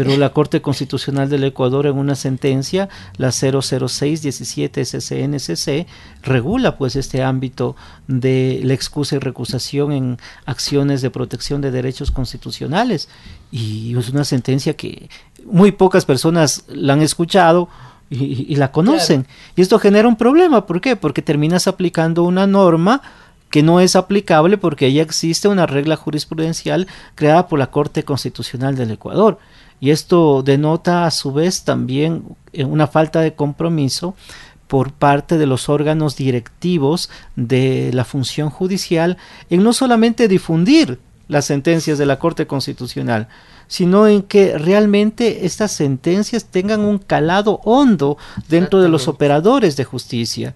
[0.00, 5.86] pero la Corte Constitucional del Ecuador en una sentencia, la 00617 SCNCC,
[6.22, 7.76] regula pues este ámbito
[8.08, 13.10] de la excusa y recusación en acciones de protección de derechos constitucionales
[13.52, 15.10] y es una sentencia que
[15.44, 17.68] muy pocas personas la han escuchado
[18.08, 19.26] y, la conocen.
[19.54, 20.96] Y esto genera un problema, ¿por qué?
[20.96, 23.02] Porque terminas aplicando una norma
[23.50, 26.86] que no es aplicable porque ya existe una regla jurisprudencial
[27.16, 29.38] creada por la Corte Constitucional del Ecuador.
[29.80, 34.14] Y esto denota a su vez también eh, una falta de compromiso
[34.68, 39.16] por parte de los órganos directivos de la función judicial
[39.48, 43.28] en no solamente difundir las sentencias de la Corte Constitucional,
[43.66, 49.84] sino en que realmente estas sentencias tengan un calado hondo dentro de los operadores de
[49.84, 50.54] justicia.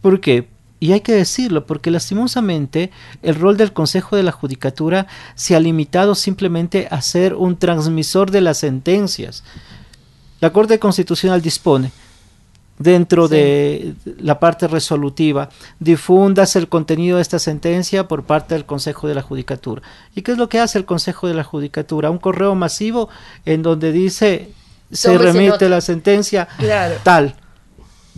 [0.00, 0.48] ¿Por qué?
[0.78, 2.90] Y hay que decirlo, porque lastimosamente
[3.22, 8.30] el rol del Consejo de la Judicatura se ha limitado simplemente a ser un transmisor
[8.30, 9.42] de las sentencias.
[10.40, 11.92] La Corte Constitucional dispone,
[12.78, 15.48] dentro de la parte resolutiva,
[15.80, 19.80] difundas el contenido de esta sentencia por parte del Consejo de la Judicatura.
[20.14, 22.10] ¿Y qué es lo que hace el Consejo de la Judicatura?
[22.10, 23.08] Un correo masivo
[23.46, 24.50] en donde dice
[24.92, 26.46] se remite la sentencia
[27.02, 27.34] tal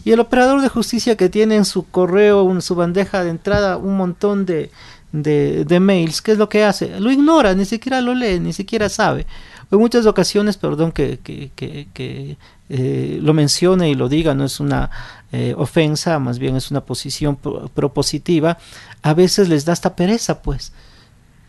[0.04, 3.76] y el operador de justicia que tiene en su correo, en su bandeja de entrada,
[3.76, 4.70] un montón de,
[5.12, 7.00] de, mails, ¿qué es lo que hace?
[7.00, 9.26] Lo ignora, ni siquiera lo lee, ni siquiera sabe.
[9.70, 12.36] En muchas ocasiones, perdón que, que, que,
[12.70, 14.90] eh, lo mencione y lo diga, no es una
[15.32, 18.58] eh, ofensa, más bien es una posición propositiva,
[19.02, 20.72] a veces les da hasta pereza, pues,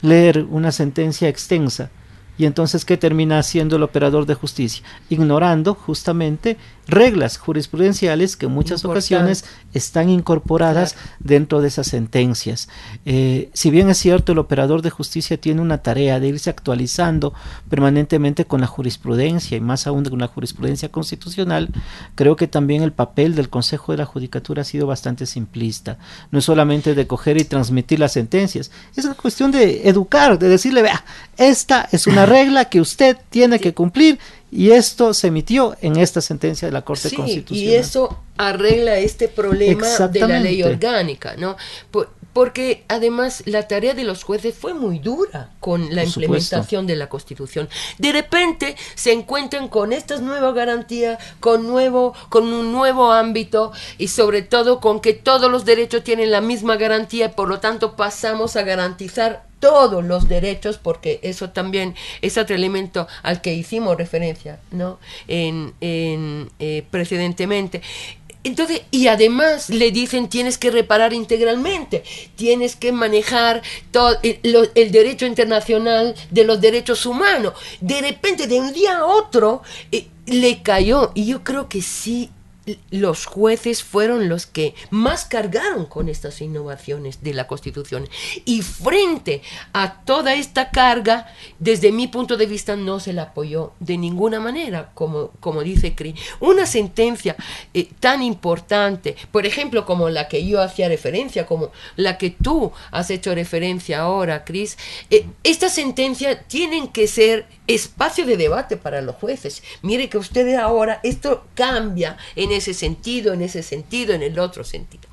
[0.01, 1.91] leer una sentencia extensa.
[2.37, 4.81] Y entonces, ¿qué termina haciendo el operador de justicia?
[5.09, 6.57] Ignorando justamente
[6.89, 12.69] reglas jurisprudenciales que en muchas ocasiones están incorporadas dentro de esas sentencias.
[13.05, 17.33] Eh, si bien es cierto, el operador de justicia tiene una tarea de irse actualizando
[17.69, 21.69] permanentemente con la jurisprudencia y más aún con la jurisprudencia constitucional,
[22.15, 25.97] creo que también el papel del Consejo de la Judicatura ha sido bastante simplista.
[26.31, 30.49] No es solamente de coger y transmitir las sentencias, es una cuestión de educar, de
[30.49, 31.03] decirle, vea,
[31.37, 34.19] esta es una regla que usted tiene que cumplir
[34.51, 37.73] y esto se emitió en esta sentencia de la Corte Constitucional.
[37.73, 41.55] Y eso arregla este problema de la ley orgánica, ¿no?
[42.33, 47.09] porque además la tarea de los jueces fue muy dura con la implementación de la
[47.09, 47.67] Constitución.
[47.97, 54.09] De repente se encuentran con estas nuevas garantías, con nuevo, con un nuevo ámbito y
[54.09, 57.95] sobre todo con que todos los derechos tienen la misma garantía, y por lo tanto
[57.95, 63.97] pasamos a garantizar todos los derechos, porque eso también es otro elemento al que hicimos
[63.97, 64.99] referencia ¿no?
[65.27, 67.81] en, en eh, precedentemente.
[68.43, 72.03] Entonces, y además le dicen tienes que reparar integralmente,
[72.35, 77.53] tienes que manejar todo el, el, derecho internacional de los derechos humanos.
[77.81, 81.11] De repente, de un día a otro, eh, le cayó.
[81.15, 82.29] Y yo creo que sí
[82.89, 88.07] los jueces fueron los que más cargaron con estas innovaciones de la Constitución.
[88.45, 89.41] Y frente
[89.73, 91.27] a toda esta carga,
[91.59, 95.95] desde mi punto de vista, no se la apoyó de ninguna manera, como, como dice
[95.95, 96.15] Cri.
[96.39, 97.35] Una sentencia
[97.73, 102.71] eh, tan importante, por ejemplo, como la que yo hacía referencia, como la que tú
[102.91, 104.77] has hecho referencia ahora, Cris,
[105.09, 109.63] eh, esta sentencia tienen que ser espacio de debate para los jueces.
[109.81, 114.63] Mire que ustedes ahora, esto cambia en ese sentido, en ese sentido, en el otro
[114.63, 115.03] sentido.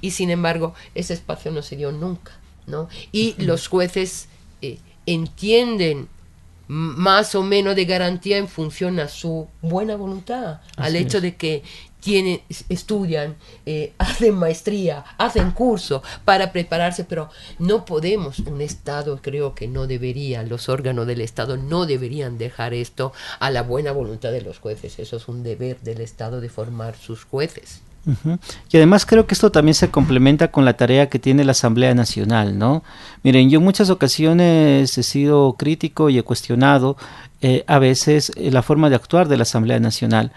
[0.00, 2.32] Y sin embargo, ese espacio no se dio nunca,
[2.66, 2.88] ¿no?
[3.12, 4.28] Y los jueces
[4.60, 6.08] eh, entienden
[6.66, 11.62] más o menos de garantía en función a su buena voluntad, al hecho de que
[12.68, 13.36] estudian,
[13.66, 19.86] eh, hacen maestría, hacen curso para prepararse, pero no podemos, un Estado creo que no
[19.86, 24.58] debería, los órganos del Estado no deberían dejar esto a la buena voluntad de los
[24.58, 27.80] jueces, eso es un deber del Estado de formar sus jueces.
[28.70, 31.94] Y además creo que esto también se complementa con la tarea que tiene la Asamblea
[31.94, 32.84] Nacional, ¿no?
[33.22, 36.96] Miren, yo en muchas ocasiones he sido crítico y he cuestionado
[37.40, 40.32] eh, a veces eh, la forma de actuar de la Asamblea Nacional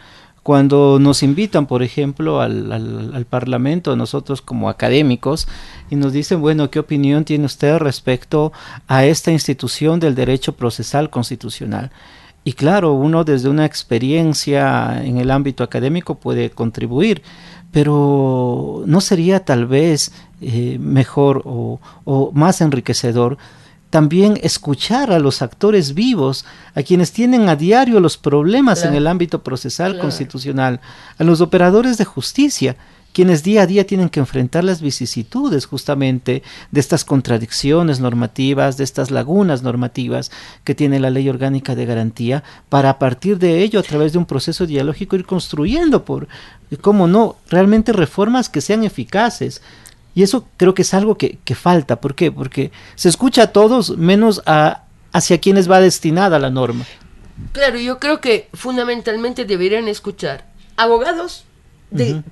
[0.47, 5.45] cuando nos invitan, por ejemplo, al, al, Parlamento, nosotros como académicos,
[5.89, 8.53] y nos dicen, bueno, ¿qué opinión tiene usted respecto
[8.87, 11.91] a esta institución del derecho procesal constitucional?
[12.45, 17.23] Y claro, uno desde una experiencia en el ámbito académico puede contribuir,
[17.73, 21.81] pero ¿no sería tal vez eh, mejor o
[22.33, 23.37] más enriquecedor
[23.89, 29.07] también escuchar a los actores vivos, a quienes tienen a diario los problemas en el
[29.07, 30.81] ámbito procesal constitucional,
[31.17, 32.75] a los operadores de justicia,
[33.13, 38.83] quienes día a día tienen que enfrentar las vicisitudes justamente de estas contradicciones normativas, de
[38.83, 40.29] estas lagunas normativas
[40.63, 44.19] que tiene la ley orgánica de garantía, para a partir de ello, a través de
[44.19, 46.27] un proceso dialógico, ir construyendo por,
[46.81, 49.63] cómo no, realmente reformas que sean eficaces,
[50.17, 52.01] y eso creo que es algo que, falta.
[52.01, 52.31] ¿Por qué?
[52.31, 56.85] Porque se escucha a todos menos a, hacia quienes va destinada la norma.
[57.51, 61.43] Claro, yo creo que fundamentalmente deberían escuchar abogados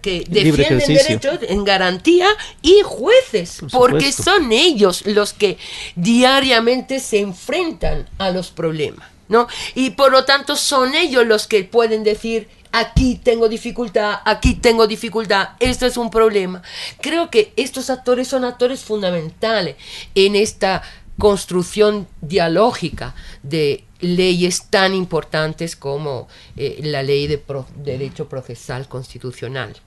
[0.02, 2.28] que defienden derechos en garantía
[2.64, 5.60] y jueces, porque son ellos los que
[5.96, 9.48] diariamente se enfrentan a los problemas, ¿no?
[9.76, 14.86] Y por lo tanto son ellos los que pueden decir aquí tengo dificultad, aquí tengo
[14.86, 16.62] dificultad, esto es un problema.
[17.00, 19.78] Creo que estos actores son actores fundamentales
[20.14, 20.84] en esta
[21.18, 27.42] construcción dialógica de leyes tan importantes como eh, la ley de
[27.78, 29.78] derecho procesal constitucional.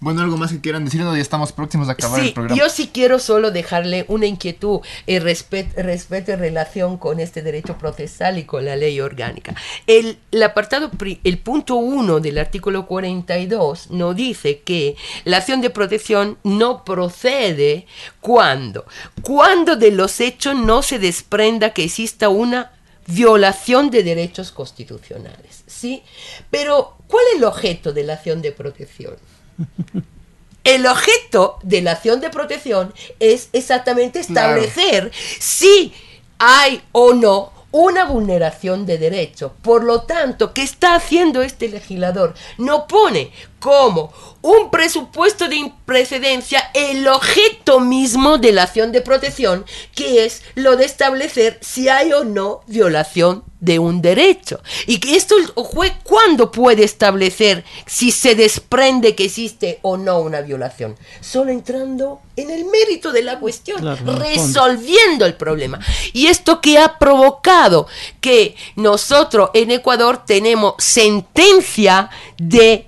[0.00, 2.60] Bueno, algo más que quieran decirnos, ya estamos próximos a acabar el programa.
[2.60, 7.76] Yo sí quiero solo dejarle una inquietud en respeto, respeto en relación con este derecho
[7.78, 9.54] procesal y con la ley orgánica.
[9.86, 10.90] El, el apartado,
[11.24, 17.86] el punto 1 del artículo 42 nos dice que la acción de protección no procede
[18.20, 18.86] cuando,
[19.22, 22.72] cuando de los hechos no se desprenda que exista una
[23.08, 26.02] violación de derechos constitucionales, ¿sí?
[26.50, 29.16] Pero, ¿cuál es el objeto de la acción de protección?
[30.64, 35.94] El objeto de la acción de protección es exactamente establecer si
[36.38, 39.54] hay o no una vulneración de derecho.
[39.62, 42.34] Por lo tanto, ¿qué está haciendo este legislador?
[42.56, 49.64] No pone como un presupuesto de imprecedencia el objeto mismo de la acción de protección,
[49.94, 54.60] que es lo de establecer si hay o no violación de un derecho.
[54.86, 60.20] Y que esto el juez cuándo puede establecer si se desprende que existe o no
[60.20, 60.96] una violación.
[61.20, 63.82] Solo entrando en el mérito de la cuestión,
[64.18, 65.80] resolviendo el problema.
[66.12, 67.88] Y esto que ha provocado
[68.20, 72.87] que nosotros en Ecuador tenemos sentencia de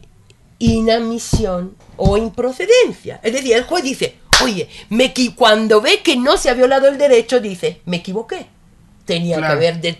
[0.60, 3.18] inamisión o improcedencia.
[3.24, 6.96] Es decir, el juez dice, oye, me cuando ve que no se ha violado el
[6.96, 8.46] derecho, dice, me equivoqué
[9.10, 9.98] tenía que haber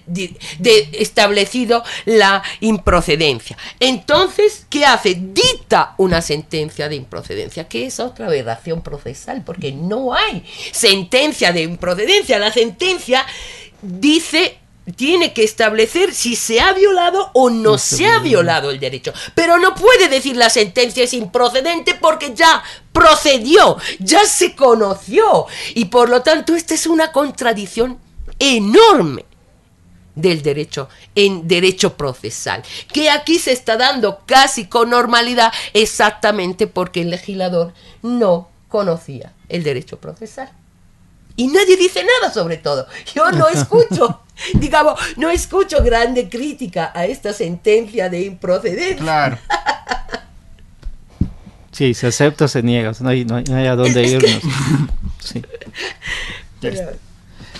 [0.92, 3.56] establecido la improcedencia.
[3.80, 5.16] Entonces, ¿qué hace?
[5.18, 11.62] Dicta una sentencia de improcedencia, que es otra aberración procesal, porque no hay sentencia de
[11.62, 12.38] improcedencia.
[12.38, 13.26] La sentencia
[13.82, 14.58] dice
[14.96, 19.12] tiene que establecer si se ha violado o no se ha violado el derecho.
[19.34, 22.62] Pero no puede decir la sentencia es improcedente porque ya
[22.92, 25.46] procedió, ya se conoció.
[25.74, 27.98] Y por lo tanto, esta es una contradicción
[28.38, 29.24] enorme
[30.14, 32.62] del derecho en derecho procesal,
[32.92, 37.72] que aquí se está dando casi con normalidad exactamente porque el legislador
[38.02, 40.50] no conocía el derecho procesal.
[41.36, 42.86] Y nadie dice nada sobre todo.
[43.14, 44.20] Yo no escucho,
[44.54, 48.96] digamos, no escucho grande crítica a esta sentencia de improcedencia.
[48.96, 49.38] Claro.
[51.72, 54.40] Sí, se acepta o se niega, no hay, no hay, a dónde irnos.
[55.22, 55.42] Sí.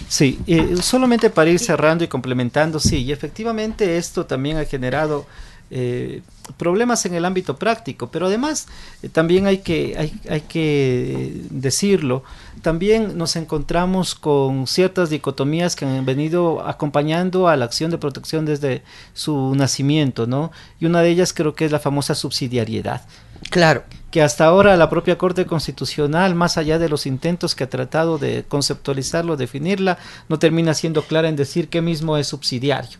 [0.09, 0.39] Sí,
[0.83, 5.27] solamente para ir cerrando y complementando, sí, y efectivamente esto también ha generado
[5.71, 6.23] eh,
[6.57, 8.67] problemas en el ámbito práctico, pero además
[9.03, 12.25] eh, también hay que, hay, hay que decirlo,
[12.63, 18.45] también nos encontramos con ciertas dicotomías que han venido acompañando a la acción de protección
[18.45, 18.83] desde
[19.15, 20.51] su nacimiento, ¿no?
[20.79, 23.03] Y una de ellas creo que es la famosa subsidiariedad.
[23.49, 23.85] Claro.
[24.11, 28.19] Que hasta ahora la propia Corte Constitucional, más allá de los intentos que ha tratado
[28.19, 29.99] de conceptualizarlo, definirla,
[30.29, 32.99] no termina siendo clara en decir qué mismo es subsidiario.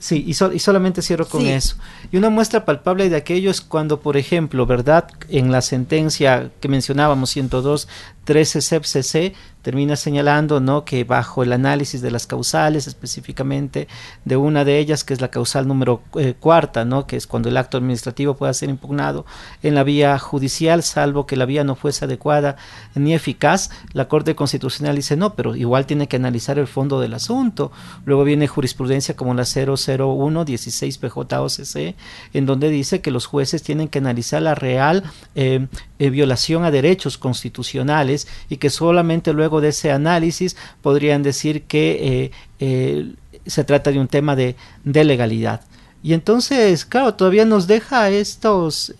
[0.00, 1.76] Sí, y, y, solamente cierro con eso.
[2.10, 5.08] Y una muestra palpable de aquello es cuando, por ejemplo, ¿verdad?
[5.28, 7.86] En la sentencia que mencionábamos, 102,
[8.24, 10.84] 13 CEPCC, termina señalando ¿no?
[10.84, 13.88] que bajo el análisis de las causales, específicamente
[14.24, 17.06] de una de ellas, que es la causal número eh, cuarta, ¿no?
[17.06, 19.26] que es cuando el acto administrativo pueda ser impugnado
[19.62, 22.56] en la vía judicial, salvo que la vía no fuese adecuada
[22.94, 27.14] ni eficaz, la Corte Constitucional dice no, pero igual tiene que analizar el fondo del
[27.14, 27.72] asunto.
[28.04, 31.96] Luego viene jurisprudencia como la 001 16 PJOCC,
[32.32, 35.04] en donde dice que los jueces tienen que analizar la real
[35.34, 35.66] eh,
[36.00, 42.22] eh, violación a derechos constitucionales y que solamente luego de ese análisis podrían decir que
[42.24, 43.12] eh, eh,
[43.44, 45.60] se trata de un tema de, de, legalidad.
[46.02, 48.94] Y entonces, claro, todavía nos deja estos,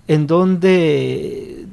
[0.06, 1.66] en donde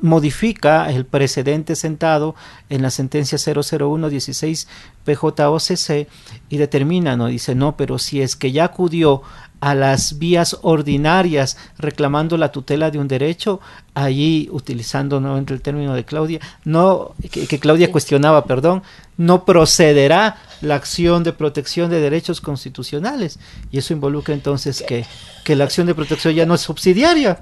[0.00, 2.34] modifica el precedente sentado
[2.68, 4.68] en la sentencia 00116
[5.04, 6.08] PJOCC
[6.48, 9.22] y determina, no dice, no, pero si es que ya acudió
[9.60, 13.60] a las vías ordinarias reclamando la tutela de un derecho,
[13.94, 18.82] allí utilizando nuevamente el término de Claudia, no que, Claudia cuestionaba, perdón,
[19.16, 23.38] no procederá la acción de protección de derechos constitucionales.
[23.70, 25.06] Y eso involucra entonces que,
[25.42, 27.40] que la acción de protección ya no es subsidiaria.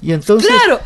[0.00, 0.80] Y entonces claro,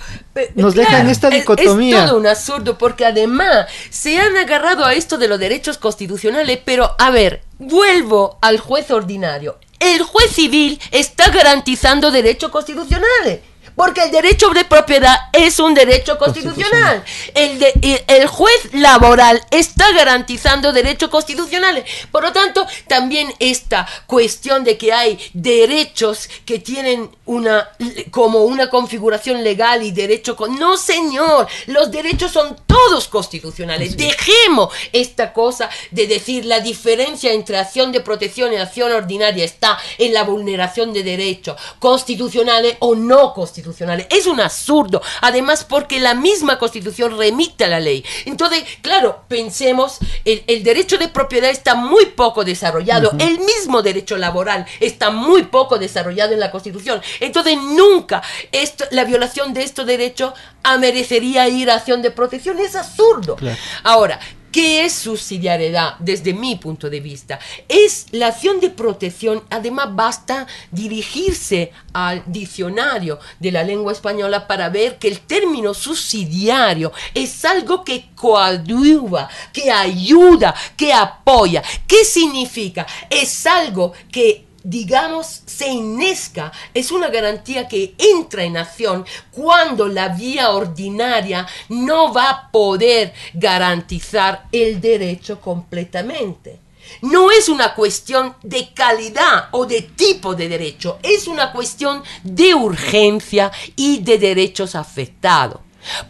[0.54, 2.04] nos deja en esta dicotomía.
[2.04, 6.58] Es, todo un absurdo porque además se han agarrado a esto de los derechos constitucionales,
[6.64, 13.40] pero a ver, vuelvo al juez ordinario el juez civil está garantizando derechos constitucionales.
[13.80, 17.02] Porque el derecho de propiedad es un derecho constitucional.
[17.32, 21.86] El, de, el juez laboral está garantizando derechos constitucionales.
[22.12, 27.70] Por lo tanto, también esta cuestión de que hay derechos que tienen una
[28.10, 33.96] como una configuración legal y derecho con no señor, los derechos son todos constitucionales.
[33.96, 39.78] Dejemos esta cosa de decir la diferencia entre acción de protección y acción ordinaria está
[39.96, 43.69] en la vulneración de derechos constitucionales o no constitucionales
[44.08, 45.02] es un absurdo.
[45.20, 48.04] Además, porque la misma constitución remite a la ley.
[48.24, 53.12] Entonces, claro, pensemos, el, derecho de propiedad está muy poco desarrollado.
[53.18, 57.00] El mismo derecho laboral está muy poco desarrollado en la constitución.
[57.20, 60.32] Entonces, nunca esto, la violación de estos derechos
[60.78, 62.58] merecería ir a acción de protección.
[62.58, 63.36] Es absurdo.
[63.82, 64.20] Ahora,
[64.52, 67.38] ¿Qué es subsidiariedad desde mi punto de vista?
[67.68, 74.68] Es la acción de protección, además basta dirigirse al diccionario de la lengua española para
[74.68, 81.62] ver que el término subsidiario es algo que coadyuva, que ayuda, que apoya.
[81.86, 82.86] ¿Qué significa?
[83.08, 90.08] Es algo que digamos, se inezca, es una garantía que entra en acción cuando la
[90.08, 96.60] vía ordinaria no va a poder garantizar el derecho completamente.
[97.02, 102.52] no es una cuestión de calidad o de tipo de derecho, es una cuestión de
[102.52, 105.60] urgencia y de derechos afectados.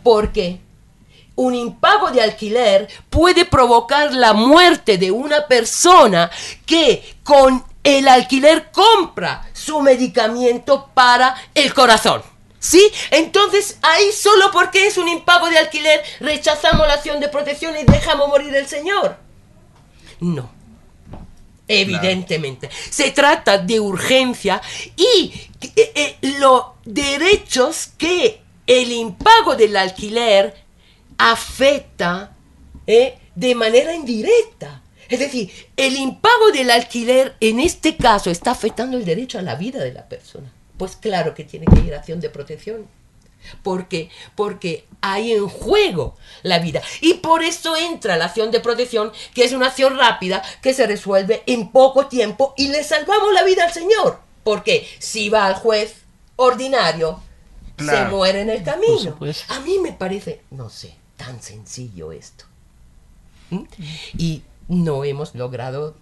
[0.03, 0.59] Porque
[1.37, 6.31] un impago de alquiler puede provocar la muerte de una persona
[6.67, 12.23] que con el alquiler compra su medicamento para el corazón.
[12.59, 12.93] ¿Sí?
[13.11, 17.85] Entonces, ahí solo porque es un impago de alquiler rechazamos la acción de protección y
[17.85, 19.17] dejamos morir el señor.
[20.21, 20.51] No.
[21.67, 22.69] Evidentemente.
[22.91, 24.61] Se trata de urgencia
[24.97, 30.55] y eh, eh, los derechos que el impago del alquiler
[31.17, 32.37] afecta
[32.87, 34.83] eh, de manera indirecta.
[35.11, 39.57] Es decir, el impago del alquiler en este caso está afectando el derecho a la
[39.57, 40.51] vida de la persona.
[40.79, 42.87] Pues claro que tiene que ir a acción de protección.
[43.63, 46.81] Porque, porque hay en juego la vida.
[47.01, 50.87] Y por eso entra la acción de protección, que es una acción rápida que se
[50.87, 54.21] resuelve en poco tiempo y le salvamos la vida al Señor.
[54.45, 56.03] Porque si va al juez
[56.37, 57.21] ordinario,
[57.79, 59.19] se muere en el camino.
[59.49, 62.45] A mí me parece, no sé, tan sencillo esto.
[63.51, 63.65] ¿Mm?
[64.17, 65.97] Y no hemos logrado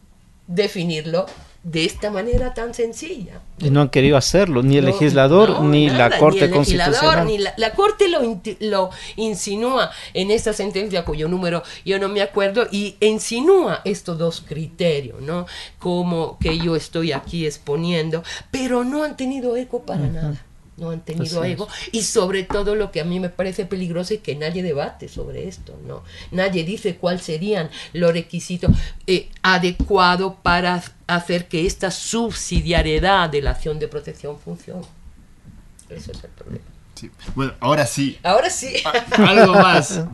[0.47, 1.27] definirlo
[1.63, 3.41] de esta manera tan sencilla.
[3.59, 7.27] Y no han querido hacerlo, ni el legislador, ni la Corte Constitucional.
[7.27, 8.21] Ni la, Corte lo,
[8.61, 14.41] lo, insinúa en esta sentencia cuyo número yo no me acuerdo y insinúa estos dos
[14.47, 15.47] criterios, ¿no?
[15.79, 20.48] Como que yo estoy aquí exponiendo, pero no han tenido eco para nada
[20.79, 24.21] no han tenido ego y sobre todo lo que a mí me parece peligroso es
[24.21, 26.05] que nadie debate sobre esto, ¿no?
[26.31, 28.71] Nadie dice cuáles serían los requisitos
[29.07, 34.87] eh, adecuados para hacer que esta subsidiariedad de la acción de protección funcione.
[35.89, 36.78] Ese es el problema.
[37.35, 38.19] Bueno, ahora sí.
[38.23, 38.75] Ahora sí.
[39.17, 40.03] Algo más.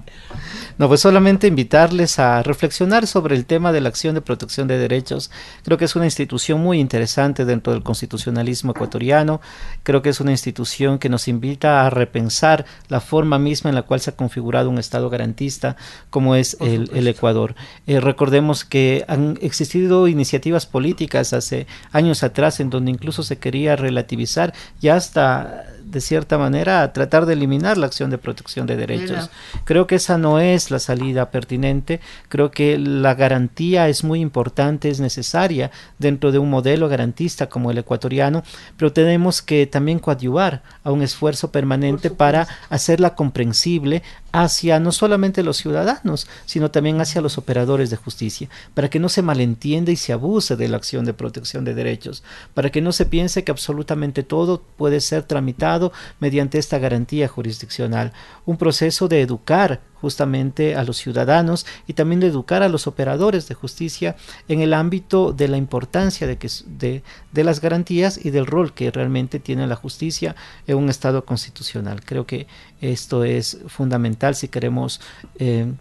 [0.76, 4.76] No, pues solamente invitarles a reflexionar sobre el tema de la acción de protección de
[4.76, 5.30] derechos.
[5.62, 9.40] Creo que es una institución muy interesante dentro del constitucionalismo ecuatoriano.
[9.84, 13.82] Creo que es una institución que nos invita a repensar la forma misma en la
[13.82, 15.76] cual se ha configurado un Estado garantista
[16.10, 17.54] como es el, Ecuador.
[17.86, 23.76] Eh, recordemos que han existido iniciativas políticas hace años atrás en donde incluso se quería
[23.76, 29.30] relativizar y hasta de cierta manera, tratar de eliminar la acción de protección de derechos.
[29.64, 32.00] Creo que esa no es la salida pertinente.
[32.28, 35.70] Creo que la garantía es muy importante, es necesaria
[36.00, 38.42] dentro de un modelo garantista como el ecuatoriano,
[38.76, 44.02] pero tenemos que también coadyuvar a un esfuerzo permanente para hacerla comprensible
[44.34, 49.08] hacia no solamente los ciudadanos, sino también hacia los operadores de justicia, para que no
[49.08, 52.90] se malentienda y se abuse de la acción de protección de derechos, para que no
[52.90, 58.12] se piense que absolutamente todo puede ser tramitado mediante esta garantía jurisdiccional,
[58.44, 63.48] un proceso de educar justamente a los ciudadanos y también de educar a los operadores
[63.48, 64.16] de justicia
[64.48, 67.02] en el ámbito de la importancia de, que, de,
[67.42, 70.36] las garantías y del rol que realmente tiene la justicia
[70.66, 72.04] en un Estado constitucional.
[72.04, 72.46] Creo que
[72.82, 75.00] esto es fundamental si queremos...
[75.38, 75.72] Eh,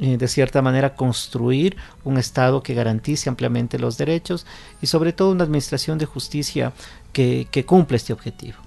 [0.00, 4.44] eh, de cierta manera construir un Estado que garantice ampliamente los derechos
[4.82, 6.72] y sobre todo una administración de justicia
[7.12, 8.63] que, que cumpla este objetivo.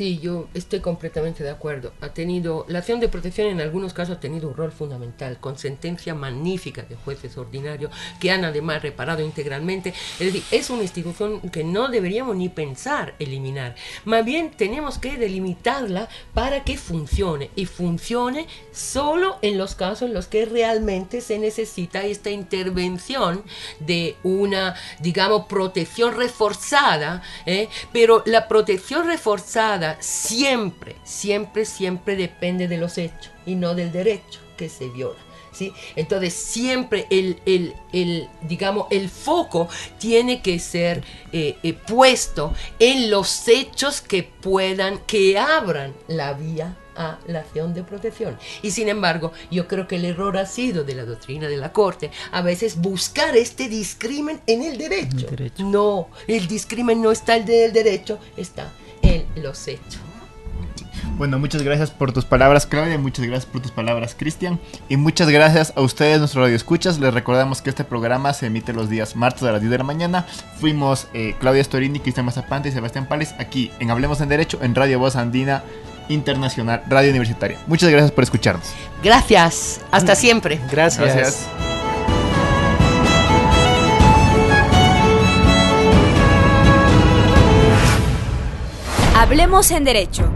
[0.00, 1.92] Sí, yo estoy completamente de acuerdo.
[2.00, 5.58] Ha tenido, la acción de protección en algunos casos ha tenido un rol fundamental, con
[5.58, 9.92] sentencia magnífica de jueces ordinarios que han además reparado integralmente.
[10.18, 13.74] Es decir, es una institución que no deberíamos ni pensar eliminar.
[14.06, 20.14] Más bien tenemos que delimitarla para que funcione y funcione solo en los casos en
[20.14, 23.44] los que realmente se necesita esta intervención
[23.80, 27.20] de una, digamos, protección reforzada.
[27.44, 27.68] ¿eh?
[27.92, 34.40] Pero la protección reforzada siempre, siempre, siempre depende de los hechos y no del derecho
[34.56, 35.18] que se viola.
[35.52, 35.72] ¿Sí?
[35.96, 39.68] Entonces siempre el, el, digamos, el foco
[39.98, 46.76] tiene que ser eh, eh, puesto en los hechos que puedan, que abran la vía
[46.96, 48.38] a la acción de protección.
[48.62, 51.72] Y sin embargo, yo creo que el error ha sido de la doctrina de la
[51.72, 55.26] Corte a veces buscar este discrimen en el derecho.
[55.58, 58.70] No, el discrimen no está en el derecho, está
[59.02, 60.00] en los hechos.
[61.16, 62.98] Bueno, muchas gracias por tus palabras, Claudia.
[62.98, 64.58] Muchas gracias por tus palabras, Cristian.
[64.88, 66.98] Y muchas gracias a ustedes, nuestro radio escuchas.
[66.98, 69.84] Les recordamos que este programa se emite los días martes a las 10 de la
[69.84, 70.26] mañana.
[70.58, 74.74] Fuimos eh, Claudia Storini, Cristian Mazapante y Sebastián Pales aquí en Hablemos en Derecho en
[74.74, 75.62] Radio Voz Andina
[76.08, 77.58] Internacional, Radio Universitaria.
[77.66, 78.68] Muchas gracias por escucharnos.
[79.02, 79.80] Gracias.
[79.90, 80.60] Hasta siempre.
[80.70, 81.14] Gracias.
[81.14, 81.79] gracias.
[89.20, 90.32] Hablemos en Derecho.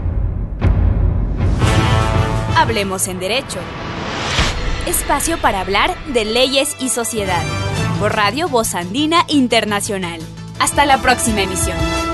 [2.55, 3.57] Hablemos en Derecho.
[4.85, 7.41] Espacio para hablar de leyes y sociedad.
[7.99, 10.19] por Radio Voz Andina Internacional.
[10.59, 12.04] Hasta la próxima emisión.